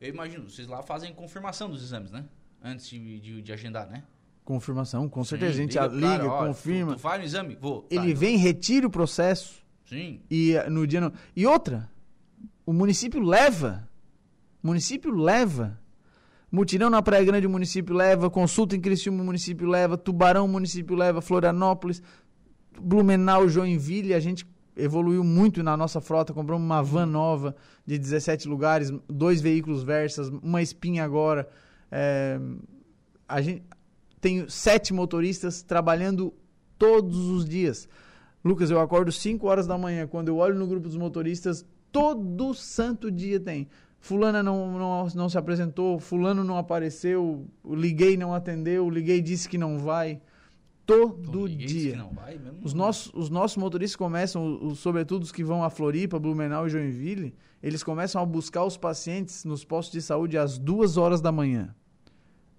[0.00, 2.24] eu imagino, vocês lá fazem confirmação dos exames, né?
[2.62, 4.02] Antes de, de, de agendar, né?
[4.44, 5.54] Confirmação, com certeza.
[5.54, 6.92] Sim, a gente liga, liga cara, confirma.
[6.92, 7.56] Tu, tu faz o exame?
[7.56, 7.82] Vou.
[7.82, 8.20] Tá, Ele então.
[8.20, 9.64] vem, retira o processo.
[9.84, 10.20] Sim.
[10.30, 11.12] E eh, no dia não.
[11.34, 11.88] E outra,
[12.64, 13.88] o município leva.
[14.62, 15.80] O município leva
[16.56, 20.48] Mutirão na Praia Grande o município leva, consulta em Criciúma o município leva, Tubarão o
[20.48, 22.02] município leva, Florianópolis,
[22.80, 28.48] Blumenau, Joinville, a gente evoluiu muito na nossa frota, compramos uma van nova de 17
[28.48, 31.46] lugares, dois veículos Versas, uma espinha agora.
[31.92, 32.40] É,
[33.28, 33.62] a gente
[34.18, 36.32] tem sete motoristas trabalhando
[36.78, 37.86] todos os dias.
[38.42, 42.54] Lucas, eu acordo 5 horas da manhã, quando eu olho no grupo dos motoristas, todo
[42.54, 43.68] santo dia tem.
[44.00, 49.58] Fulana não, não, não se apresentou, fulano não apareceu, liguei não atendeu, liguei disse que
[49.58, 50.20] não vai
[50.86, 52.06] todo dia.
[52.12, 56.66] Vai, os, nossos, os nossos motoristas começam, os, sobretudo os que vão a Floripa, Blumenau
[56.66, 61.20] e Joinville, eles começam a buscar os pacientes nos postos de saúde às duas horas
[61.20, 61.74] da manhã.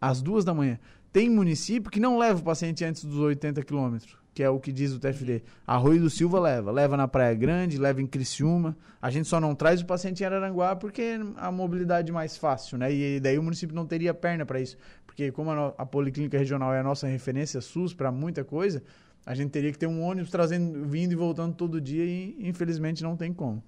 [0.02, 0.78] Às duas da manhã.
[1.18, 4.72] Tem município que não leva o paciente antes dos 80 quilômetros que é o que
[4.72, 5.42] diz o TFD.
[5.66, 6.70] Arroio do Silva leva.
[6.70, 8.78] Leva na Praia Grande, leva em Criciúma.
[9.02, 12.78] A gente só não traz o paciente em Araranguá porque é a mobilidade mais fácil,
[12.78, 12.94] né?
[12.94, 14.78] E daí o município não teria perna para isso.
[15.08, 18.84] Porque como a, a, Policlínica Regional é a nossa referência SUS para muita coisa,
[19.26, 23.02] a gente teria que ter um ônibus trazendo, vindo e voltando todo dia e infelizmente
[23.02, 23.64] não tem como.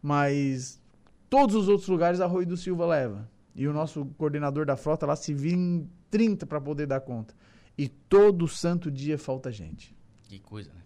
[0.00, 0.80] Mas
[1.28, 3.28] todos os outros lugares Arroio do Silva leva.
[3.54, 7.34] E o nosso coordenador da frota lá se vira em 30 para poder dar conta.
[7.76, 9.92] E todo santo dia falta gente.
[10.28, 10.80] Que coisa, né?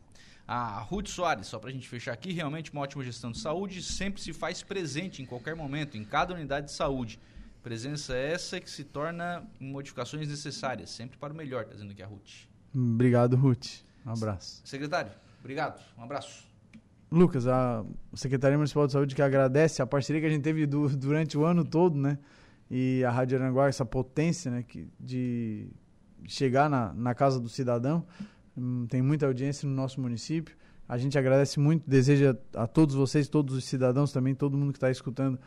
[0.47, 3.83] A Ruth Soares, só para a gente fechar aqui, realmente uma ótima gestão de saúde,
[3.83, 7.21] sempre se faz presente em qualquer momento, em cada unidade de saúde.
[7.63, 12.07] Presença essa que se torna modificações necessárias, sempre para o melhor, está dizendo aqui a
[12.07, 12.49] Ruth.
[12.75, 13.83] Obrigado, Ruth.
[14.07, 14.63] Um abraço.
[14.65, 15.79] Secretário, obrigado.
[15.99, 16.49] Um abraço.
[17.13, 20.89] Lucas, a Secretaria Municipal de Saúde que agradece a parceria que a gente teve do,
[20.97, 22.19] durante o ano todo, né?
[22.71, 24.63] E a Rádio Aranguá, essa potência, né?
[24.63, 25.69] Que, de
[26.27, 28.05] chegar na, na casa do cidadão.
[28.57, 30.57] Hum, tem muita audiência no nosso município.
[30.89, 34.79] A gente agradece muito, deseja a todos vocês, todos os cidadãos também, todo mundo que
[34.79, 35.39] está escutando,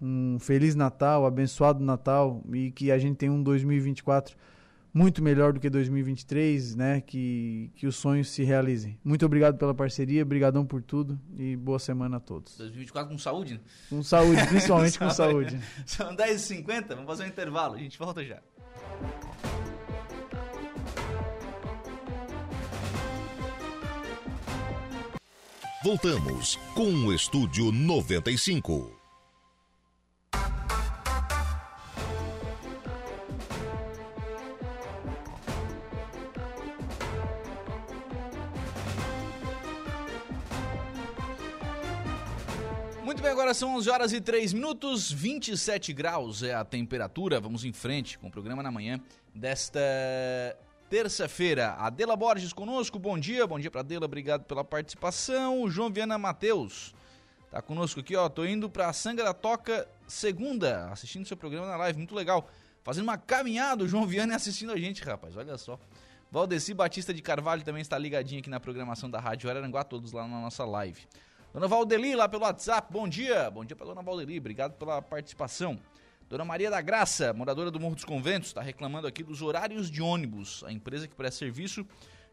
[0.00, 4.36] um feliz Natal, abençoado Natal e que a gente tenha um 2024
[4.96, 7.02] muito melhor do que 2023, né?
[7.02, 8.98] Que, que os sonhos se realizem.
[9.04, 12.56] Muito obrigado pela parceria, obrigadão por tudo e boa semana a todos.
[12.56, 13.54] 2024 com saúde?
[13.54, 13.60] Né?
[13.90, 15.60] Com saúde, principalmente com saúde.
[15.84, 18.40] São 10h50, vamos fazer um intervalo, a gente volta já.
[25.84, 28.95] Voltamos com o Estúdio 95.
[43.56, 47.40] São 11 horas e 3 minutos, 27 graus é a temperatura.
[47.40, 49.00] Vamos em frente com o programa na manhã
[49.34, 49.80] desta
[50.90, 51.70] terça-feira.
[51.78, 55.62] Adela Borges conosco, bom dia, bom dia para Adela, obrigado pela participação.
[55.62, 56.94] O João Viana Mateus
[57.50, 61.78] tá conosco aqui, ó, tô indo pra Sanga da Toca segunda, assistindo seu programa na
[61.78, 62.50] live, muito legal.
[62.84, 65.78] Fazendo uma caminhada, o João Viana assistindo a gente, rapaz, olha só.
[66.30, 70.28] Valdeci Batista de Carvalho também está ligadinho aqui na programação da Rádio Araranguá, todos lá
[70.28, 71.06] na nossa live.
[71.56, 75.80] Dona Valdeli lá pelo WhatsApp, bom dia, bom dia pra Dona Valdeli, obrigado pela participação.
[76.28, 80.02] Dona Maria da Graça, moradora do Morro dos Conventos, está reclamando aqui dos horários de
[80.02, 80.62] ônibus.
[80.66, 81.86] A empresa que presta serviço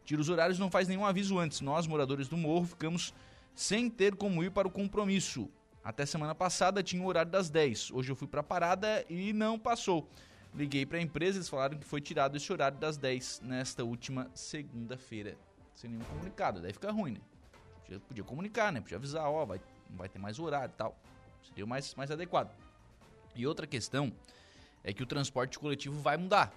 [0.04, 1.62] tira os horários não faz nenhum aviso antes.
[1.62, 3.14] Nós, moradores do morro, ficamos
[3.54, 5.48] sem ter como ir para o compromisso.
[5.82, 7.92] Até semana passada tinha o horário das 10.
[7.92, 10.06] Hoje eu fui para a parada e não passou.
[10.54, 14.30] Liguei para a empresa, eles falaram que foi tirado esse horário das 10 nesta última
[14.34, 15.34] segunda-feira.
[15.74, 16.60] Sem nenhum comunicado.
[16.60, 17.20] Daí fica ruim, né?
[17.84, 18.80] Podia, podia comunicar, né?
[18.80, 20.96] Podia avisar, ó, vai, não vai ter mais horário e tal.
[21.42, 22.54] Seria o mais, mais adequado.
[23.34, 24.12] E outra questão
[24.82, 26.52] é que o transporte coletivo vai mudar.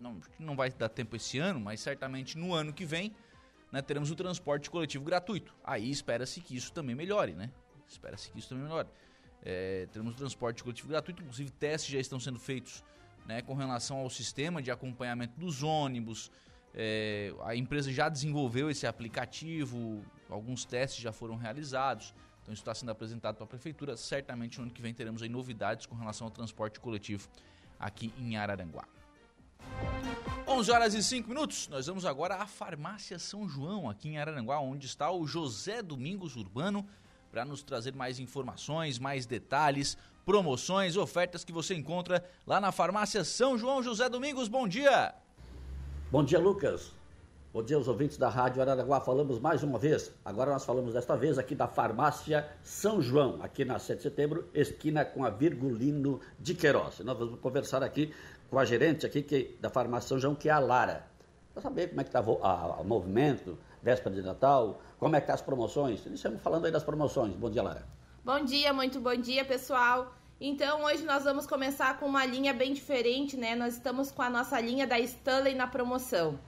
[0.00, 3.14] Não, não vai dar tempo esse ano, mas certamente no ano que vem
[3.72, 5.54] né, teremos o transporte coletivo gratuito.
[5.64, 7.50] Aí espera-se que isso também melhore, né?
[7.86, 8.88] Espera-se que isso também melhore.
[9.42, 12.84] É, teremos o transporte coletivo gratuito, inclusive testes já estão sendo feitos
[13.26, 16.30] né, com relação ao sistema de acompanhamento dos ônibus.
[16.74, 22.14] É, a empresa já desenvolveu esse aplicativo, alguns testes já foram realizados.
[22.42, 23.96] Então isso está sendo apresentado para a prefeitura.
[23.96, 27.28] Certamente no ano que vem teremos aí novidades com relação ao transporte coletivo
[27.78, 28.84] aqui em Araranguá.
[30.46, 31.68] 11 horas e 5 minutos.
[31.68, 36.36] Nós vamos agora à Farmácia São João, aqui em Araranguá, onde está o José Domingos
[36.36, 36.86] Urbano,
[37.30, 43.24] para nos trazer mais informações, mais detalhes, promoções, ofertas que você encontra lá na Farmácia
[43.24, 43.82] São João.
[43.82, 45.14] José Domingos, bom dia!
[46.10, 46.90] Bom dia, Lucas.
[47.52, 48.98] Bom dia aos ouvintes da Rádio Araraguá.
[48.98, 50.10] Falamos mais uma vez.
[50.24, 54.48] Agora nós falamos desta vez aqui da Farmácia São João, aqui na 7 de setembro,
[54.54, 57.00] esquina com a Virgulino de Queiroz.
[57.00, 58.14] Nós vamos conversar aqui
[58.48, 61.04] com a gerente aqui que, da Farmácia São João, que é a Lara.
[61.52, 65.34] Para saber como é que está o movimento, véspera de Natal, como é que tá
[65.34, 66.06] as promoções.
[66.06, 67.34] Iniciamos falando aí das promoções.
[67.34, 67.84] Bom dia, Lara.
[68.24, 70.10] Bom dia, muito bom dia, pessoal.
[70.40, 73.56] Então, hoje nós vamos começar com uma linha bem diferente, né?
[73.56, 76.38] Nós estamos com a nossa linha da Stanley na promoção.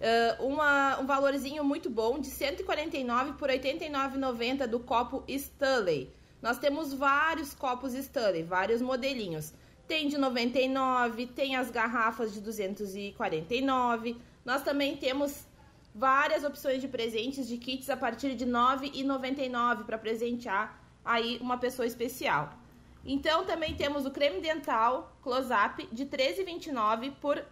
[0.00, 6.12] Uh, uma, um valorzinho muito bom de 149 por 89,90 do copo Stanley.
[6.40, 9.52] Nós temos vários copos Stanley, vários modelinhos.
[9.88, 14.16] Tem de 99, tem as garrafas de 249.
[14.44, 15.44] Nós também temos
[15.92, 21.58] várias opções de presentes de kits a partir de R$ 9,99 para presentear aí uma
[21.58, 22.62] pessoa especial.
[23.04, 27.44] Então também temos o creme dental Close-Up de R$ 13,29 por R$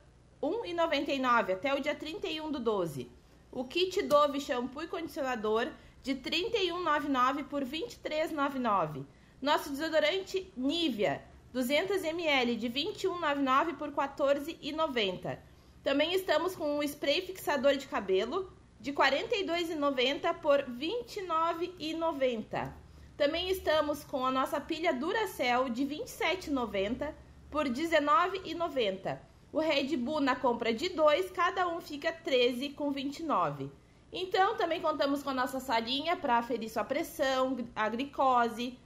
[0.42, 3.10] 1,99 até o dia 31 do 12.
[3.50, 5.68] O kit Dove shampoo e condicionador
[6.02, 9.04] de R$ 31,99 por R$ 23,99.
[9.40, 11.22] Nosso desodorante Nivea
[11.52, 15.38] 200 ml de R$ 21,99 por R$ 14,90.
[15.82, 18.50] Também estamos com um spray fixador de cabelo
[18.80, 22.72] de R$ 42,90 por R$ 29,90.
[23.22, 27.14] Também estamos com a nossa pilha Duracell de R$ 27,90
[27.52, 29.16] por R$ 19,90
[29.52, 33.70] o Red Bull na compra de dois, cada um fica 13 com 29.
[34.12, 38.76] Então, também contamos com a nossa salinha para aferir sua pressão, a glicose.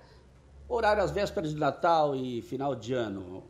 [0.68, 3.44] Horário às vésperas de Natal e final de ano,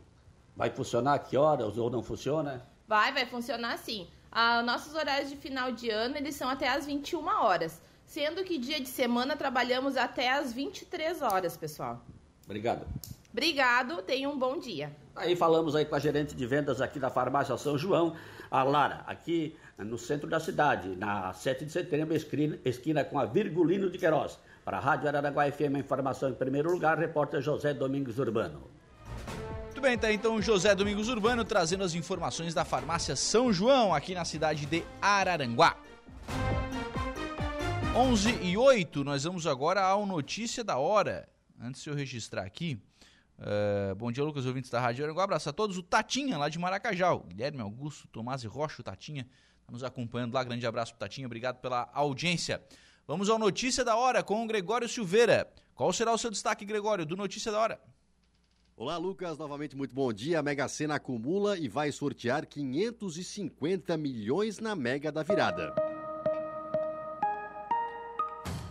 [0.56, 1.18] vai funcionar?
[1.20, 2.66] Que horas ou não funciona?
[2.86, 4.06] Vai, vai funcionar sim.
[4.30, 7.80] Ah, nossos horários de final de ano, eles são até às 21 horas.
[8.04, 12.00] Sendo que dia de semana trabalhamos até às 23 horas, pessoal.
[12.44, 12.86] Obrigado.
[13.34, 14.94] Obrigado, tenha um bom dia.
[15.16, 18.14] Aí falamos aí com a gerente de vendas aqui da farmácia São João,
[18.48, 23.24] a Lara, aqui no centro da cidade, na 7 de setembro, esquina, esquina com a
[23.24, 24.38] Virgulino de Queiroz.
[24.64, 28.70] Para a Rádio Araranguá FM, a informação em primeiro lugar, repórter José Domingos Urbano.
[29.64, 34.14] Muito bem, tá então José Domingos Urbano trazendo as informações da farmácia São João, aqui
[34.14, 35.76] na cidade de Araranguá.
[37.96, 41.28] 11 e 8, nós vamos agora ao Notícia da Hora.
[41.60, 42.78] Antes de eu registrar aqui,
[43.38, 45.22] uh, bom dia, Lucas, ouvintes da Rádio Araranguá.
[45.22, 45.78] Um abraço a todos.
[45.78, 47.14] O Tatinha, lá de Maracajá.
[47.16, 49.26] Guilherme Augusto, Tomás e Rocha, o Tatinha,
[49.66, 50.44] tá nos acompanhando lá.
[50.44, 52.62] Grande abraço pro Tatinha, obrigado pela audiência.
[53.06, 55.52] Vamos ao Notícia da Hora com o Gregório Silveira.
[55.74, 57.80] Qual será o seu destaque, Gregório, do Notícia da Hora?
[58.76, 59.38] Olá, Lucas.
[59.38, 60.40] Novamente, muito bom dia.
[60.40, 65.83] A Mega Sena acumula e vai sortear 550 milhões na Mega da Virada.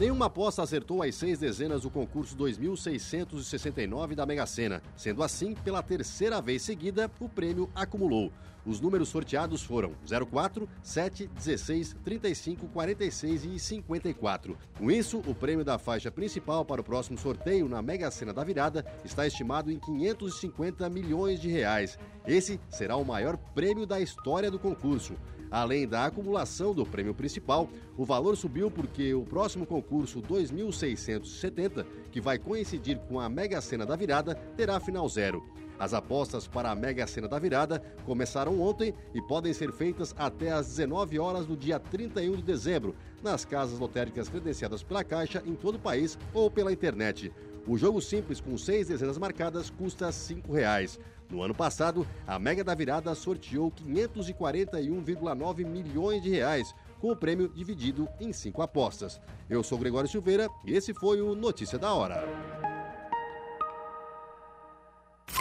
[0.00, 4.82] Nenhuma aposta acertou as seis dezenas do concurso 2669 da Mega Sena.
[4.96, 8.32] Sendo assim, pela terceira vez seguida, o prêmio acumulou.
[8.64, 9.92] Os números sorteados foram
[10.30, 14.56] 04, 7, 16, 35, 46 e 54.
[14.78, 18.42] Com isso, o prêmio da faixa principal para o próximo sorteio na Mega Sena da
[18.42, 21.98] Virada está estimado em 550 milhões de reais.
[22.26, 25.14] Esse será o maior prêmio da história do concurso.
[25.50, 32.20] Além da acumulação do prêmio principal, o valor subiu porque o próximo concurso 2670, que
[32.20, 35.44] vai coincidir com a Mega Sena da Virada, terá final zero.
[35.76, 40.52] As apostas para a Mega Sena da Virada começaram ontem e podem ser feitas até
[40.52, 45.54] às 19 horas do dia 31 de dezembro, nas casas lotéricas credenciadas pela Caixa em
[45.54, 47.32] todo o país ou pela internet.
[47.66, 50.98] O jogo simples com seis dezenas marcadas custa R$ 5,00.
[51.30, 57.48] No ano passado, a Mega da Virada sorteou 541,9 milhões de reais, com o prêmio
[57.48, 59.20] dividido em cinco apostas.
[59.48, 62.24] Eu sou Gregório Silveira e esse foi o Notícia da Hora.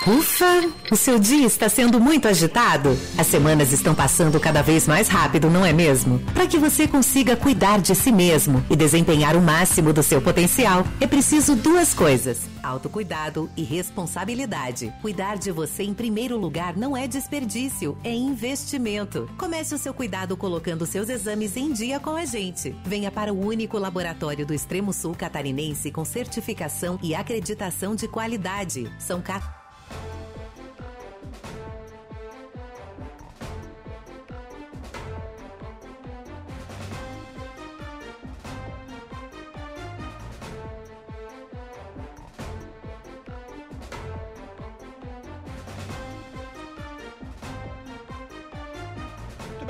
[0.07, 0.69] Ufa!
[0.91, 2.97] O seu dia está sendo muito agitado?
[3.17, 6.19] As semanas estão passando cada vez mais rápido, não é mesmo?
[6.33, 10.85] Para que você consiga cuidar de si mesmo e desempenhar o máximo do seu potencial,
[11.01, 14.93] é preciso duas coisas: autocuidado e responsabilidade.
[15.01, 19.29] Cuidar de você em primeiro lugar não é desperdício, é investimento.
[19.37, 22.73] Comece o seu cuidado colocando seus exames em dia com a gente.
[22.85, 28.89] Venha para o único laboratório do Extremo Sul catarinense com certificação e acreditação de qualidade.
[28.97, 29.58] São 14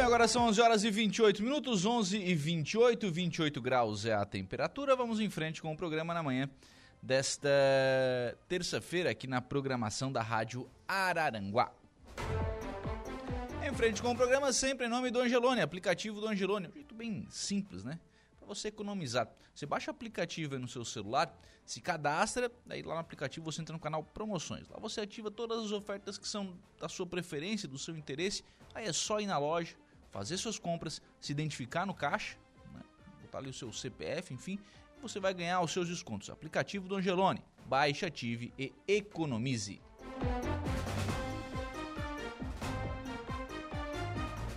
[0.10, 4.96] agora são 11 horas e 28 minutos, 11 e 28, 28 graus é a temperatura.
[4.96, 6.50] Vamos em frente com o programa na manhã
[7.00, 7.48] desta
[8.48, 11.72] terça-feira aqui na programação da Rádio Araranguá.
[13.64, 16.70] Em frente com o programa, sempre em nome do Angelone, aplicativo do Angelone.
[16.70, 18.00] Um jeito bem simples, né?
[18.40, 19.30] Para você economizar.
[19.54, 21.32] Você baixa o aplicativo aí no seu celular,
[21.64, 24.68] se cadastra, daí lá no aplicativo você entra no canal Promoções.
[24.70, 28.44] Lá você ativa todas as ofertas que são da sua preferência, do seu interesse.
[28.74, 29.76] Aí é só ir na loja,
[30.12, 32.38] fazer suas compras, se identificar no caixa,
[32.74, 32.82] né?
[33.22, 34.60] botar ali o seu CPF, enfim,
[35.02, 36.30] você vai ganhar os seus descontos.
[36.30, 37.44] Aplicativo do Angelone.
[37.66, 39.82] Baixe, ative e economize.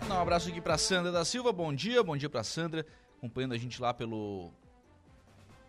[0.09, 1.53] Um abraço aqui para Sandra da Silva.
[1.53, 2.87] Bom dia, bom dia para Sandra,
[3.17, 4.53] acompanhando a gente lá pelo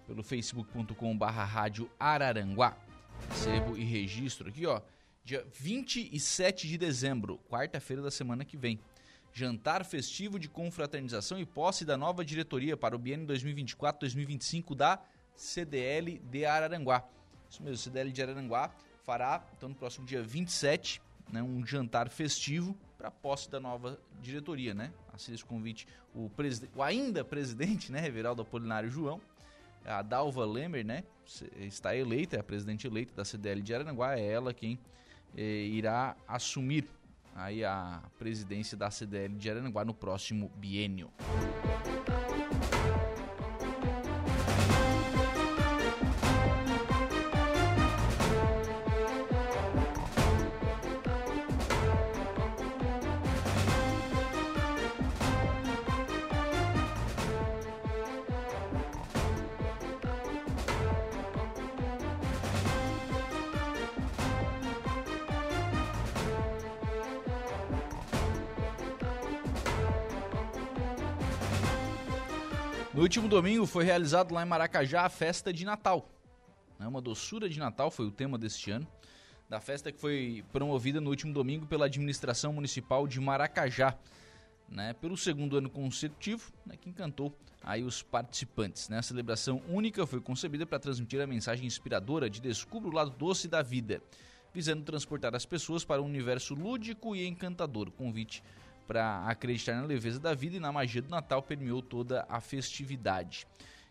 [0.06, 2.78] pelo facebook.com/barra rádio Araranguá.
[3.30, 4.82] Recebo e registro aqui, ó,
[5.24, 8.80] dia 27 de dezembro, quarta-feira da semana que vem.
[9.34, 15.00] Jantar festivo de confraternização e posse da nova diretoria para o biênio 2024-2025 da
[15.36, 17.04] CDL de Araranguá.
[17.50, 18.72] Isso mesmo, CDL de Araranguá
[19.04, 24.74] fará, então, no próximo dia 27, né, um jantar festivo para posse da nova diretoria,
[24.74, 24.94] né?
[25.12, 26.32] Assim esse convite o,
[26.76, 29.20] o ainda presidente, né, Everaldo Apolinário João,
[29.84, 31.04] a Dalva Lemer, né,
[31.58, 34.80] está eleita, é a presidente eleita da CDL de Araranguá, é ela quem
[35.36, 36.88] eh, irá assumir
[37.36, 41.12] aí a presidência da CDL de Araranguá no próximo biênio.
[73.14, 76.09] Último domingo foi realizado lá em Maracajá a festa de Natal.
[76.80, 78.88] Né, uma doçura de Natal foi o tema deste ano.
[79.47, 83.95] Da festa que foi promovida no último domingo pela administração municipal de Maracajá.
[84.68, 88.89] Né, pelo segundo ano consecutivo, né, que encantou aí os participantes.
[88.89, 88.97] Né?
[88.97, 93.47] A celebração única foi concebida para transmitir a mensagem inspiradora de descubra o lado doce
[93.47, 94.01] da vida,
[94.51, 97.91] visando transportar as pessoas para um universo lúdico e encantador.
[97.91, 98.41] Convite
[98.88, 103.48] para acreditar na leveza da vida e na magia do Natal permeou toda a festividade,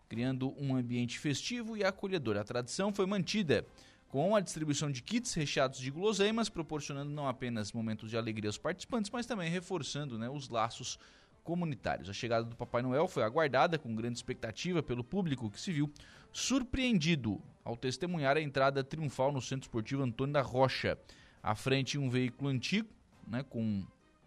[0.09, 2.36] criando um ambiente festivo e acolhedor.
[2.36, 3.66] A tradição foi mantida
[4.09, 8.59] com a distribuição de kits recheados de guloseimas, proporcionando não apenas momentos de alegria aos
[8.59, 10.99] participantes, mas também reforçando né, os laços
[11.43, 12.09] comunitários.
[12.09, 15.90] A chegada do Papai Noel foi aguardada com grande expectativa pelo público que se viu
[16.30, 20.99] surpreendido ao testemunhar a entrada triunfal no Centro Esportivo Antônio da Rocha.
[21.43, 22.88] À frente, um veículo antigo,
[23.26, 23.84] né, com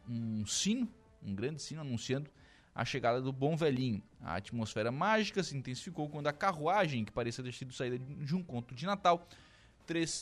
[0.09, 0.87] um sino,
[1.23, 2.29] um grande sino anunciando
[2.73, 4.03] a chegada do Bom Velhinho.
[4.21, 8.43] A atmosfera mágica se intensificou quando a carruagem, que parecia ter sido saída de um
[8.43, 9.25] conto de Natal,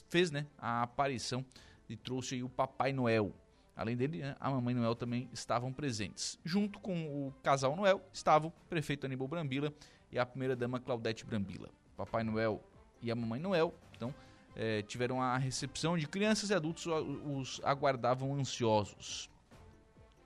[0.10, 1.44] fez né, a aparição
[1.90, 3.34] e trouxe o Papai Noel.
[3.76, 6.38] Além dele, né, a Mamãe Noel também estavam presentes.
[6.46, 9.74] Junto com o casal Noel estavam o prefeito Aníbal Brambila
[10.12, 11.70] e a primeira-dama Claudete Brambila.
[11.98, 12.64] Papai Noel
[13.02, 14.14] e a Mamãe Noel, então,
[14.56, 19.33] é, tiveram a recepção de crianças e adultos os aguardavam ansiosos.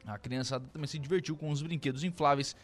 [0.08, 2.56] A criançada também se divertiu com os brinquedos infláveis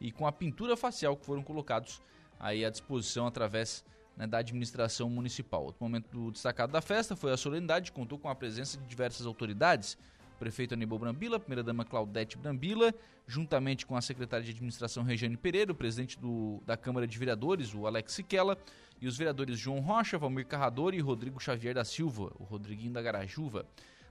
[0.00, 2.00] e com a pintura facial que foram colocados
[2.38, 3.84] aí à disposição através
[4.16, 5.64] né, da administração municipal.
[5.64, 9.96] Outro momento destacado da festa foi a solenidade, contou com a presença de diversas autoridades.
[10.38, 12.94] Prefeito Aníbal Brambila, primeira-dama Claudete Brambila,
[13.26, 17.74] juntamente com a secretária de administração Regiane Pereira, o presidente do, da Câmara de Vereadores,
[17.74, 18.56] o Alex Siquela,
[19.00, 23.02] e os vereadores João Rocha, Valmir Carrador e Rodrigo Xavier da Silva, o Rodriguinho da
[23.02, 23.66] Garajuva.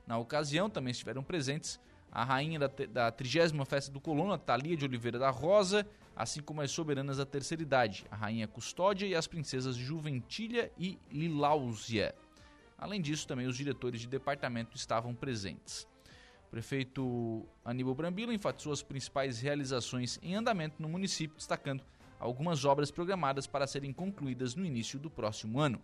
[0.06, 1.80] Na ocasião, também estiveram presentes
[2.12, 6.62] a rainha da, 30 Festa do Colono, a Thalia de Oliveira da Rosa, assim como
[6.62, 12.14] as soberanas da terceira idade, a rainha Custódia e as princesas Juventilha e Liláusia.
[12.78, 15.88] Além disso, também os diretores de departamento estavam presentes.
[16.48, 21.84] O prefeito Aníbal Brambila enfatizou as principais realizações em andamento no município, destacando
[22.20, 25.80] algumas obras programadas para serem concluídas no início do próximo ano.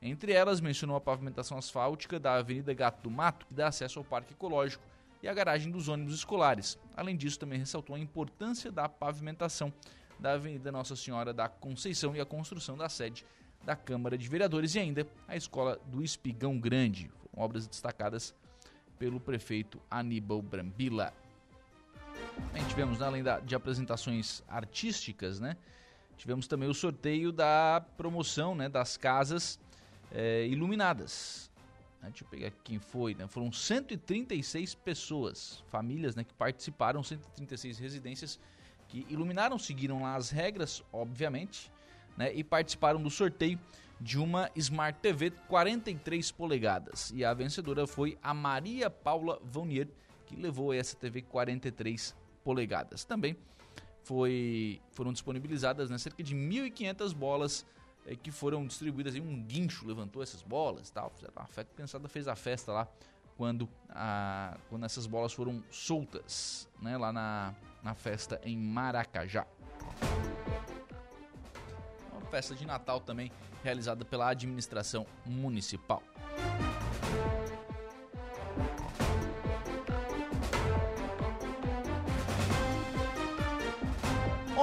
[0.00, 4.04] Entre elas, mencionou a pavimentação asfáltica da Avenida Gato do Mato, que dá acesso ao
[4.04, 4.84] Parque Ecológico,
[5.24, 6.78] e a garagem dos ônibus escolares.
[6.94, 9.72] Além disso, também ressaltou a importância da pavimentação
[10.20, 13.24] da Avenida Nossa Senhora da Conceição e a construção da sede
[13.64, 18.34] da Câmara de Vereadores e ainda a Escola do Espigão Grande, obras destacadas
[18.98, 21.14] pelo prefeito Aníbal Brambila.
[22.48, 25.56] Também tivemos, além da, de apresentações artísticas, né,
[26.18, 29.58] tivemos também o sorteio da promoção né, das casas
[30.12, 31.50] é, iluminadas
[32.08, 33.26] Deixa eu pegar aqui quem foi, né?
[33.26, 38.38] Foram 136 pessoas, famílias, né, que participaram, 136 residências
[38.88, 41.70] que iluminaram, seguiram lá as regras, obviamente,
[42.16, 43.58] né, e participaram do sorteio
[44.00, 47.12] de uma Smart TV 43 polegadas.
[47.14, 49.88] E a vencedora foi a Maria Paula Vaunier,
[50.26, 53.04] que levou essa TV 43 polegadas.
[53.04, 53.36] Também
[54.02, 57.66] foi, foram disponibilizadas né, cerca de 1.500 bolas
[58.06, 59.14] é, que foram distribuídas.
[59.14, 61.12] Aí um guincho levantou essas bolas tal.
[61.36, 62.88] A festa pensada fez a festa lá
[63.36, 69.46] quando, a, quando essas bolas foram soltas né, lá na, na festa em Maracajá.
[72.12, 73.30] Uma festa de Natal também
[73.62, 76.02] realizada pela administração municipal.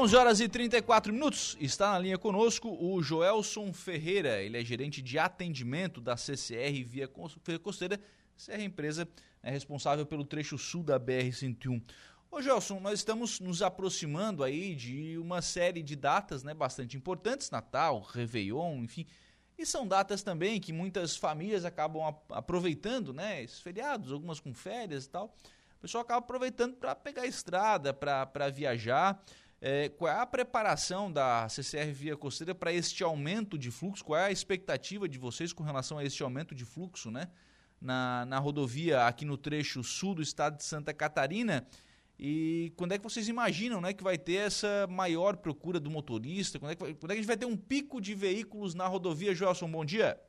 [0.01, 4.99] 11 horas e 34 minutos, está na linha conosco o Joelson Ferreira, ele é gerente
[4.99, 8.01] de atendimento da CCR Via Costeira,
[8.35, 9.07] CCR é empresa
[9.43, 11.83] é responsável pelo trecho sul da BR-101.
[12.31, 17.51] Ô Joelson, nós estamos nos aproximando aí de uma série de datas né, bastante importantes,
[17.51, 19.05] Natal, Réveillon, enfim,
[19.55, 25.05] e são datas também que muitas famílias acabam aproveitando, né, esses feriados, algumas com férias
[25.05, 25.35] e tal,
[25.77, 29.23] o pessoal acaba aproveitando para pegar a estrada, para viajar,
[29.61, 34.03] é, qual é a preparação da CCR Via Costeira para este aumento de fluxo?
[34.03, 37.27] Qual é a expectativa de vocês com relação a este aumento de fluxo né?
[37.79, 41.67] na, na rodovia aqui no trecho sul do estado de Santa Catarina?
[42.19, 46.57] E quando é que vocês imaginam né, que vai ter essa maior procura do motorista?
[46.57, 48.87] Quando é, que, quando é que a gente vai ter um pico de veículos na
[48.87, 49.35] rodovia?
[49.35, 50.19] Joelson, bom dia.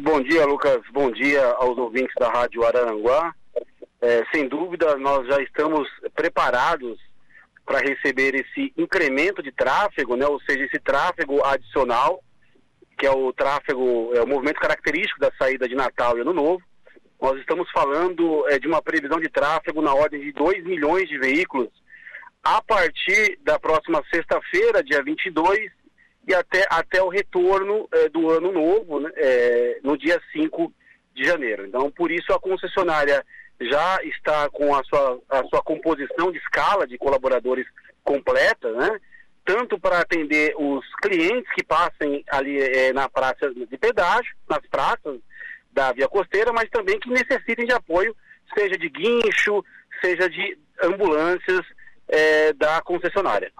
[0.00, 0.80] Bom dia, Lucas.
[0.92, 3.32] Bom dia aos ouvintes da Rádio Araranguá.
[4.00, 6.98] É, sem dúvida, nós já estamos preparados
[7.64, 12.22] para receber esse incremento de tráfego, né, ou seja, esse tráfego adicional,
[12.98, 16.62] que é o tráfego, é o movimento característico da saída de Natal e Ano Novo.
[17.20, 21.18] Nós estamos falando é, de uma previsão de tráfego na ordem de 2 milhões de
[21.18, 21.70] veículos
[22.42, 25.70] a partir da próxima sexta-feira, dia 22,
[26.26, 30.72] e até, até o retorno é, do Ano Novo, né, é, no dia 5
[31.14, 31.66] de janeiro.
[31.66, 33.24] Então, por isso, a concessionária
[33.68, 37.66] já está com a sua, a sua composição de escala de colaboradores
[38.02, 39.00] completa, né?
[39.44, 45.18] tanto para atender os clientes que passem ali é, na praça de pedágio, nas praças
[45.72, 48.14] da Via Costeira, mas também que necessitem de apoio,
[48.56, 49.64] seja de guincho,
[50.00, 51.62] seja de ambulâncias
[52.08, 53.52] é, da concessionária.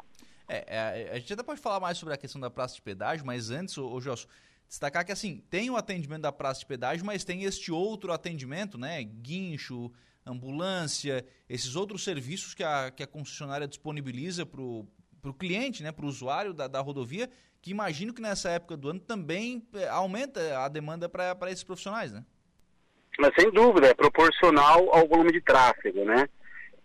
[0.49, 3.25] É, é, a gente até pode falar mais sobre a questão da praça de pedágio,
[3.25, 4.29] mas antes, ô, ô Gelson,
[4.73, 8.79] destacar que assim, tem o atendimento da praça de pedágio, mas tem este outro atendimento,
[8.79, 9.05] né?
[9.05, 9.93] Guincho,
[10.25, 15.93] ambulância, esses outros serviços que a, que a concessionária disponibiliza para o cliente, né?
[15.93, 17.29] Para o usuário da, da rodovia,
[17.61, 22.11] que imagino que nessa época do ano também é, aumenta a demanda para esses profissionais,
[22.11, 22.25] né?
[23.19, 26.27] Mas sem dúvida, é proporcional ao volume de tráfego, né?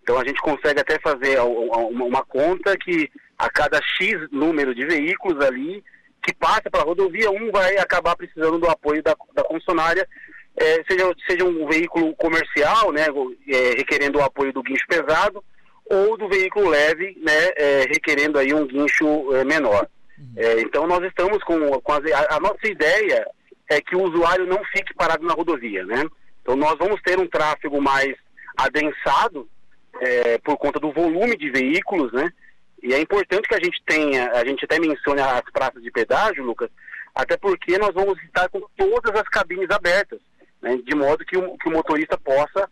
[0.03, 5.41] Então a gente consegue até fazer uma conta que a cada X número de veículos
[5.45, 5.81] ali
[6.24, 10.07] que passa para a rodovia, um vai acabar precisando do apoio da, da concessionária,
[10.57, 13.05] é, seja, seja um veículo comercial, né,
[13.47, 15.43] é, requerendo o apoio do guincho pesado,
[15.89, 19.88] ou do veículo leve, né, é, requerendo aí um guincho é, menor.
[20.18, 20.34] Uhum.
[20.36, 21.99] É, então nós estamos com, com a,
[22.30, 23.26] a, nossa ideia
[23.70, 26.03] é que o usuário não fique parado na rodovia, né?
[26.41, 28.15] Então nós vamos ter um tráfego mais
[28.57, 29.47] adensado
[29.99, 32.32] é, por conta do volume de veículos, né?
[32.82, 36.43] E é importante que a gente tenha, a gente até mencione as praças de pedágio,
[36.43, 36.69] Lucas,
[37.13, 40.19] até porque nós vamos estar com todas as cabines abertas,
[40.61, 42.69] né, de modo que o, que o motorista possa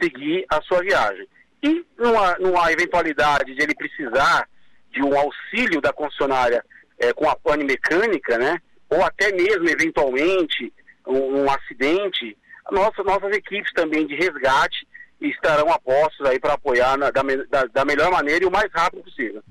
[0.00, 1.26] seguir a sua viagem.
[1.62, 4.48] E numa, numa eventualidade de ele precisar
[4.92, 6.64] de um auxílio da concessionária
[6.98, 10.72] é, com a pane mecânica, né, ou até mesmo eventualmente
[11.06, 12.36] um, um acidente,
[12.70, 14.86] nossa, nossas equipes também de resgate
[15.20, 18.70] estarão a postos aí para apoiar na, da, da, da, melhor maneira e o mais
[18.72, 19.42] rápido possível.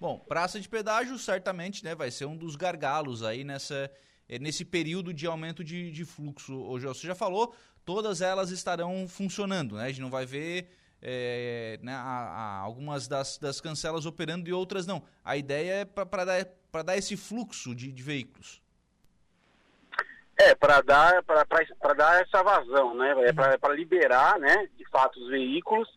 [0.00, 3.90] Bom, praça de pedágio certamente né, vai ser um dos gargalos aí nessa,
[4.28, 6.54] eh, nesse período de aumento de, de fluxo.
[6.54, 7.54] Hoje você já falou,
[7.84, 9.84] todas elas estarão funcionando, né?
[9.84, 10.68] A gente não vai ver
[11.00, 15.02] é, né, a, a, algumas das, das cancelas operando e outras não.
[15.24, 18.60] A ideia é para dar, dar esse fluxo de, de veículos.
[20.38, 23.14] É, para dar, para dar essa vazão, né?
[23.24, 25.88] É para liberar, né, de fato, os veículos.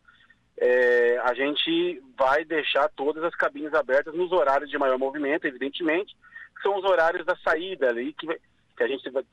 [0.57, 6.15] É, a gente vai deixar todas as cabines abertas nos horários de maior movimento, evidentemente,
[6.55, 8.27] que são os horários da saída ali, que,
[8.75, 9.23] que a gente vai,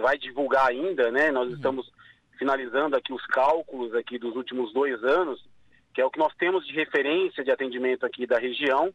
[0.00, 1.30] vai divulgar ainda, né?
[1.30, 1.54] Nós uhum.
[1.54, 1.92] estamos
[2.38, 5.44] finalizando aqui os cálculos aqui dos últimos dois anos,
[5.92, 8.92] que é o que nós temos de referência de atendimento aqui da região,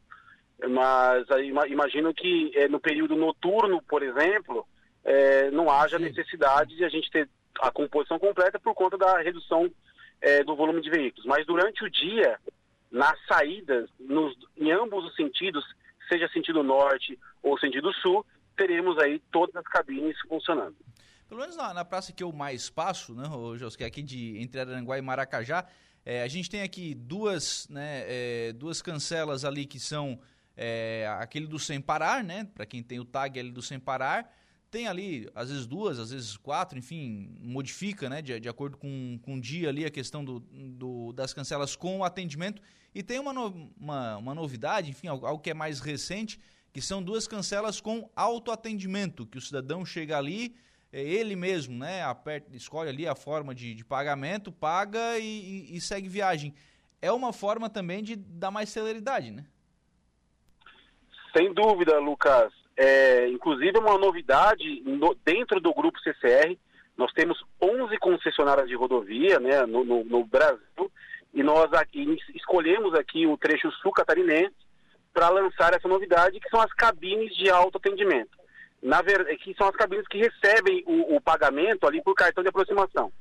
[0.69, 1.27] mas
[1.67, 4.65] imagino que é, no período noturno, por exemplo,
[5.05, 7.29] é, não haja necessidade de a gente ter
[7.61, 9.71] a composição completa por conta da redução
[10.19, 11.25] é, do volume de veículos.
[11.25, 12.39] Mas durante o dia,
[12.91, 15.63] nas saídas, nos, em ambos os sentidos,
[16.09, 18.25] seja sentido norte ou sentido sul,
[18.57, 20.75] teremos aí todas as cabines funcionando.
[21.27, 23.23] Pelo menos na, na praça que eu mais passo, né,
[23.57, 25.65] José, que é aqui de entre Aranguá e Maracajá,
[26.05, 30.19] é, a gente tem aqui duas, né, é, duas cancelas ali que são
[30.55, 32.47] é, aquele do sem parar, né?
[32.53, 34.31] Para quem tem o tag ali do sem parar.
[34.75, 38.21] Tem ali, às vezes duas, às vezes quatro, enfim, modifica, né?
[38.21, 41.99] De, de acordo com, com o dia ali, a questão do, do, das cancelas com
[41.99, 42.61] o atendimento.
[42.93, 46.37] E tem uma, no, uma, uma novidade, enfim, algo, algo que é mais recente,
[46.73, 50.53] que são duas cancelas com autoatendimento, que o cidadão chega ali,
[50.91, 52.03] é ele mesmo, né?
[52.03, 56.53] Aperta, escolhe ali a forma de, de pagamento, paga e, e, e segue viagem.
[57.01, 59.45] É uma forma também de dar mais celeridade, né?
[61.31, 62.64] Sem dúvida, Lucas.
[62.77, 66.57] É, inclusive, uma novidade no, dentro do grupo CCR,
[66.97, 70.91] nós temos 11 concessionárias de rodovia né, no, no, no Brasil
[71.33, 74.55] e nós aqui escolhemos aqui o trecho sul catarinense
[75.13, 78.37] para lançar essa novidade, que são as cabines de autoatendimento.
[78.81, 79.25] Na ver...
[79.37, 83.11] que são as cabines que recebem o, o pagamento ali por cartão de aproximação.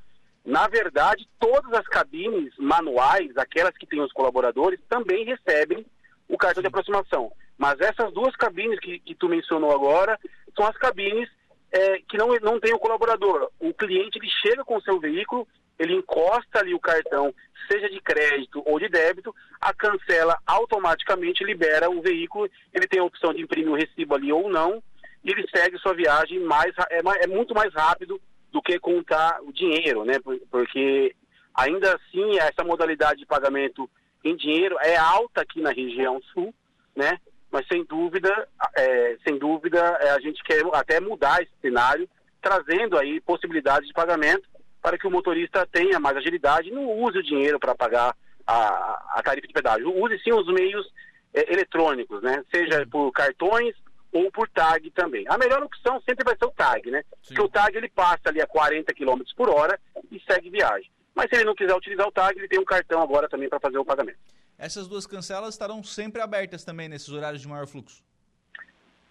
[0.44, 5.86] Na verdade, todas as cabines manuais, aquelas que têm os colaboradores, também recebem
[6.28, 7.32] o cartão de aproximação.
[7.56, 10.18] Mas essas duas cabines que, que tu mencionou agora
[10.56, 11.28] são as cabines
[11.72, 13.50] é, que não, não tem o colaborador.
[13.58, 15.46] O cliente ele chega com o seu veículo,
[15.78, 17.34] ele encosta ali o cartão,
[17.70, 23.04] seja de crédito ou de débito, a cancela automaticamente libera o veículo, ele tem a
[23.04, 24.82] opção de imprimir o recibo ali ou não,
[25.24, 28.20] e ele segue sua viagem mais é, é muito mais rápido
[28.52, 30.14] do que contar o dinheiro, né?
[30.50, 31.14] Porque
[31.52, 33.90] ainda assim essa modalidade de pagamento
[34.22, 36.54] em dinheiro é alta aqui na região sul,
[36.94, 37.18] né?
[37.54, 42.08] Mas sem dúvida, é, sem dúvida, é, a gente quer até mudar esse cenário,
[42.42, 44.42] trazendo aí possibilidades de pagamento
[44.82, 48.12] para que o motorista tenha mais agilidade e não use o dinheiro para pagar
[48.44, 49.96] a, a, tarifa de pedágio.
[49.96, 50.84] Use sim os meios
[51.32, 52.44] é, eletrônicos, né?
[52.52, 53.72] Seja por cartões
[54.10, 55.24] ou por tag também.
[55.28, 57.04] A melhor opção sempre vai ser o tag, né?
[57.22, 57.34] Sim.
[57.36, 59.78] Porque o tag ele passa ali a 40 km por hora
[60.10, 60.90] e segue viagem.
[61.14, 63.60] Mas se ele não quiser utilizar o tag, ele tem um cartão agora também para
[63.60, 64.18] fazer o pagamento.
[64.58, 68.02] Essas duas cancelas estarão sempre abertas também nesses horários de maior fluxo?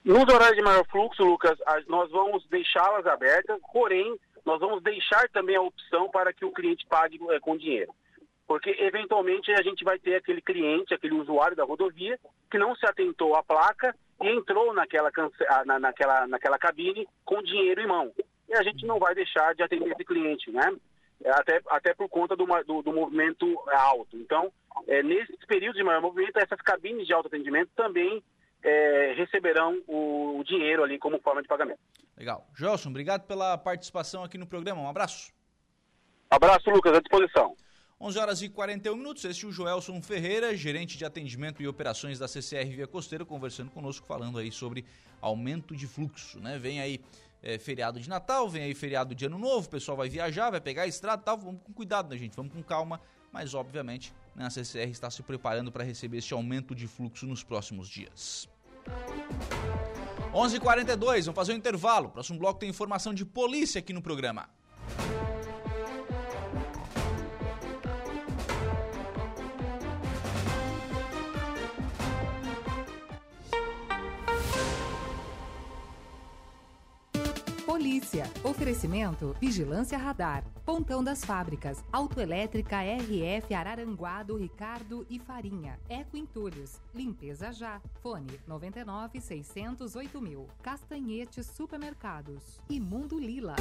[0.03, 5.55] Nos horários de maior fluxo, Lucas, nós vamos deixá-las abertas, porém, nós vamos deixar também
[5.55, 7.93] a opção para que o cliente pague é, com dinheiro.
[8.45, 12.19] Porque, eventualmente, a gente vai ter aquele cliente, aquele usuário da rodovia,
[12.51, 15.09] que não se atentou à placa e entrou naquela,
[15.65, 18.11] na, naquela, naquela cabine com dinheiro em mão.
[18.49, 20.75] E a gente não vai deixar de atender esse cliente, né?
[21.25, 24.17] Até, até por conta do, do, do movimento alto.
[24.17, 24.51] Então,
[24.87, 28.23] é, nesses períodos de maior movimento, essas cabines de autoatendimento também
[28.63, 31.79] é, receberão o, o, dinheiro ali como forma de pagamento.
[32.17, 32.47] Legal.
[32.55, 34.81] Gelson, obrigado pela participação aqui no programa.
[34.81, 35.33] Um abraço.
[36.29, 37.55] Abraço, Lucas, à disposição.
[37.99, 39.23] 11 horas e 41 minutos.
[39.23, 43.71] Este é o Joelson Ferreira, gerente de atendimento e operações da CCR Via Costeira, conversando
[43.71, 44.85] conosco, falando aí sobre
[45.21, 46.57] aumento de fluxo, né?
[46.57, 46.99] Vem aí
[47.41, 50.59] é, feriado de Natal, vem aí feriado de Ano Novo, o pessoal vai viajar, vai
[50.59, 51.37] pegar a estrada e tal.
[51.37, 52.35] Vamos com cuidado, né, gente?
[52.35, 52.99] Vamos com calma,
[53.33, 57.43] mas obviamente né, a CCR está se preparando para receber este aumento de fluxo nos
[57.43, 58.47] próximos dias.
[60.31, 62.09] 11:42, vamos fazer um intervalo.
[62.09, 64.47] Próximo bloco tem informação de polícia aqui no programa.
[77.83, 78.31] Polícia.
[78.45, 80.45] Oferecimento: Vigilância Radar.
[80.65, 81.83] Pontão das Fábricas.
[81.91, 85.77] Autoelétrica RF Araranguá do Ricardo e Farinha.
[85.89, 86.79] Eco Entulhos.
[86.95, 87.81] Limpeza já.
[88.01, 90.47] Fone 99 608 mil.
[90.61, 92.61] Castanhetes Supermercados.
[92.69, 93.57] Imundo Lila.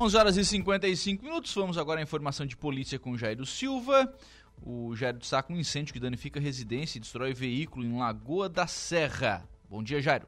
[0.00, 1.54] 11 horas e 55 minutos.
[1.54, 4.12] Vamos agora à informação de polícia com Jairo Silva.
[4.60, 9.48] O Jairo destaca um incêndio que danifica residência e destrói veículo em Lagoa da Serra.
[9.70, 10.26] Bom dia, Jairo.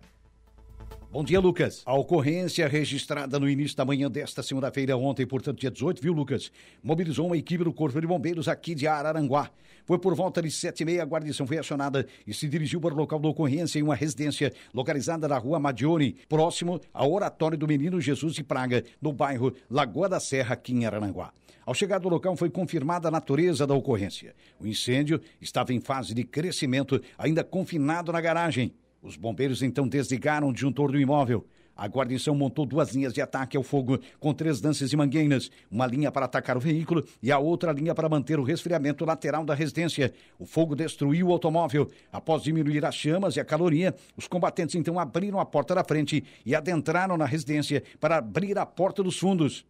[1.11, 1.83] Bom dia, Lucas.
[1.87, 6.53] A ocorrência registrada no início da manhã desta segunda-feira, ontem, portanto, dia 18, viu, Lucas?
[6.83, 9.51] Mobilizou uma equipe do Corpo de Bombeiros aqui de Araranguá.
[9.87, 12.93] Foi por volta de sete e meia, a guarnição foi acionada e se dirigiu para
[12.93, 17.67] o local da ocorrência em uma residência localizada na rua Madione, próximo ao Oratório do
[17.67, 21.33] Menino Jesus de Praga, no bairro Lagoa da Serra, aqui em Araranguá.
[21.65, 24.35] Ao chegar do local, foi confirmada a natureza da ocorrência.
[24.61, 28.75] O incêndio estava em fase de crescimento, ainda confinado na garagem.
[29.03, 31.47] Os bombeiros então desligaram o disjuntor do imóvel.
[31.77, 35.87] A guarnição montou duas linhas de ataque ao fogo com três lances e mangueiras, uma
[35.87, 39.55] linha para atacar o veículo e a outra linha para manter o resfriamento lateral da
[39.55, 40.13] residência.
[40.41, 41.89] O fogo destruiu o automóvel.
[42.13, 46.25] Após diminuir as chamas e a caloria, os combatentes então abriram a porta da frente
[46.45, 49.65] e adentraram na residência para abrir a porta dos fundos.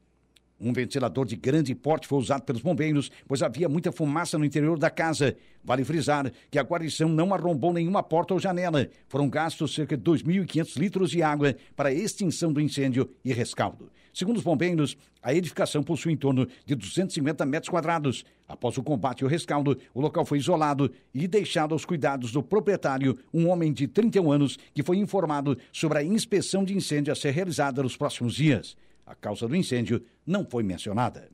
[0.60, 4.76] Um ventilador de grande porte foi usado pelos bombeiros, pois havia muita fumaça no interior
[4.76, 5.36] da casa.
[5.62, 8.88] Vale frisar que a guarnição não arrombou nenhuma porta ou janela.
[9.06, 13.88] Foram gastos cerca de 2.500 litros de água para extinção do incêndio e rescaldo.
[14.12, 18.24] Segundo os bombeiros, a edificação possui em torno de 250 metros quadrados.
[18.48, 22.42] Após o combate e o rescaldo, o local foi isolado e deixado aos cuidados do
[22.42, 27.16] proprietário, um homem de 31 anos, que foi informado sobre a inspeção de incêndio a
[27.16, 28.76] ser realizada nos próximos dias.
[29.08, 31.30] A causa do incêndio não foi mencionada.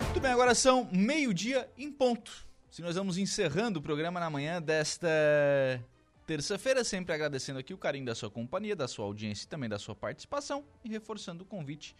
[0.00, 2.44] Muito bem, agora são meio-dia em ponto.
[2.68, 5.08] Se nós vamos encerrando o programa na manhã desta
[6.26, 9.78] terça-feira, sempre agradecendo aqui o carinho da sua companhia, da sua audiência e também da
[9.78, 11.94] sua participação e reforçando o convite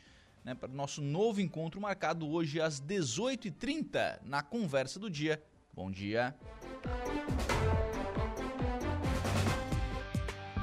[0.45, 5.41] né, para o nosso novo encontro marcado hoje às 18h30 na Conversa do Dia.
[5.73, 6.35] Bom dia.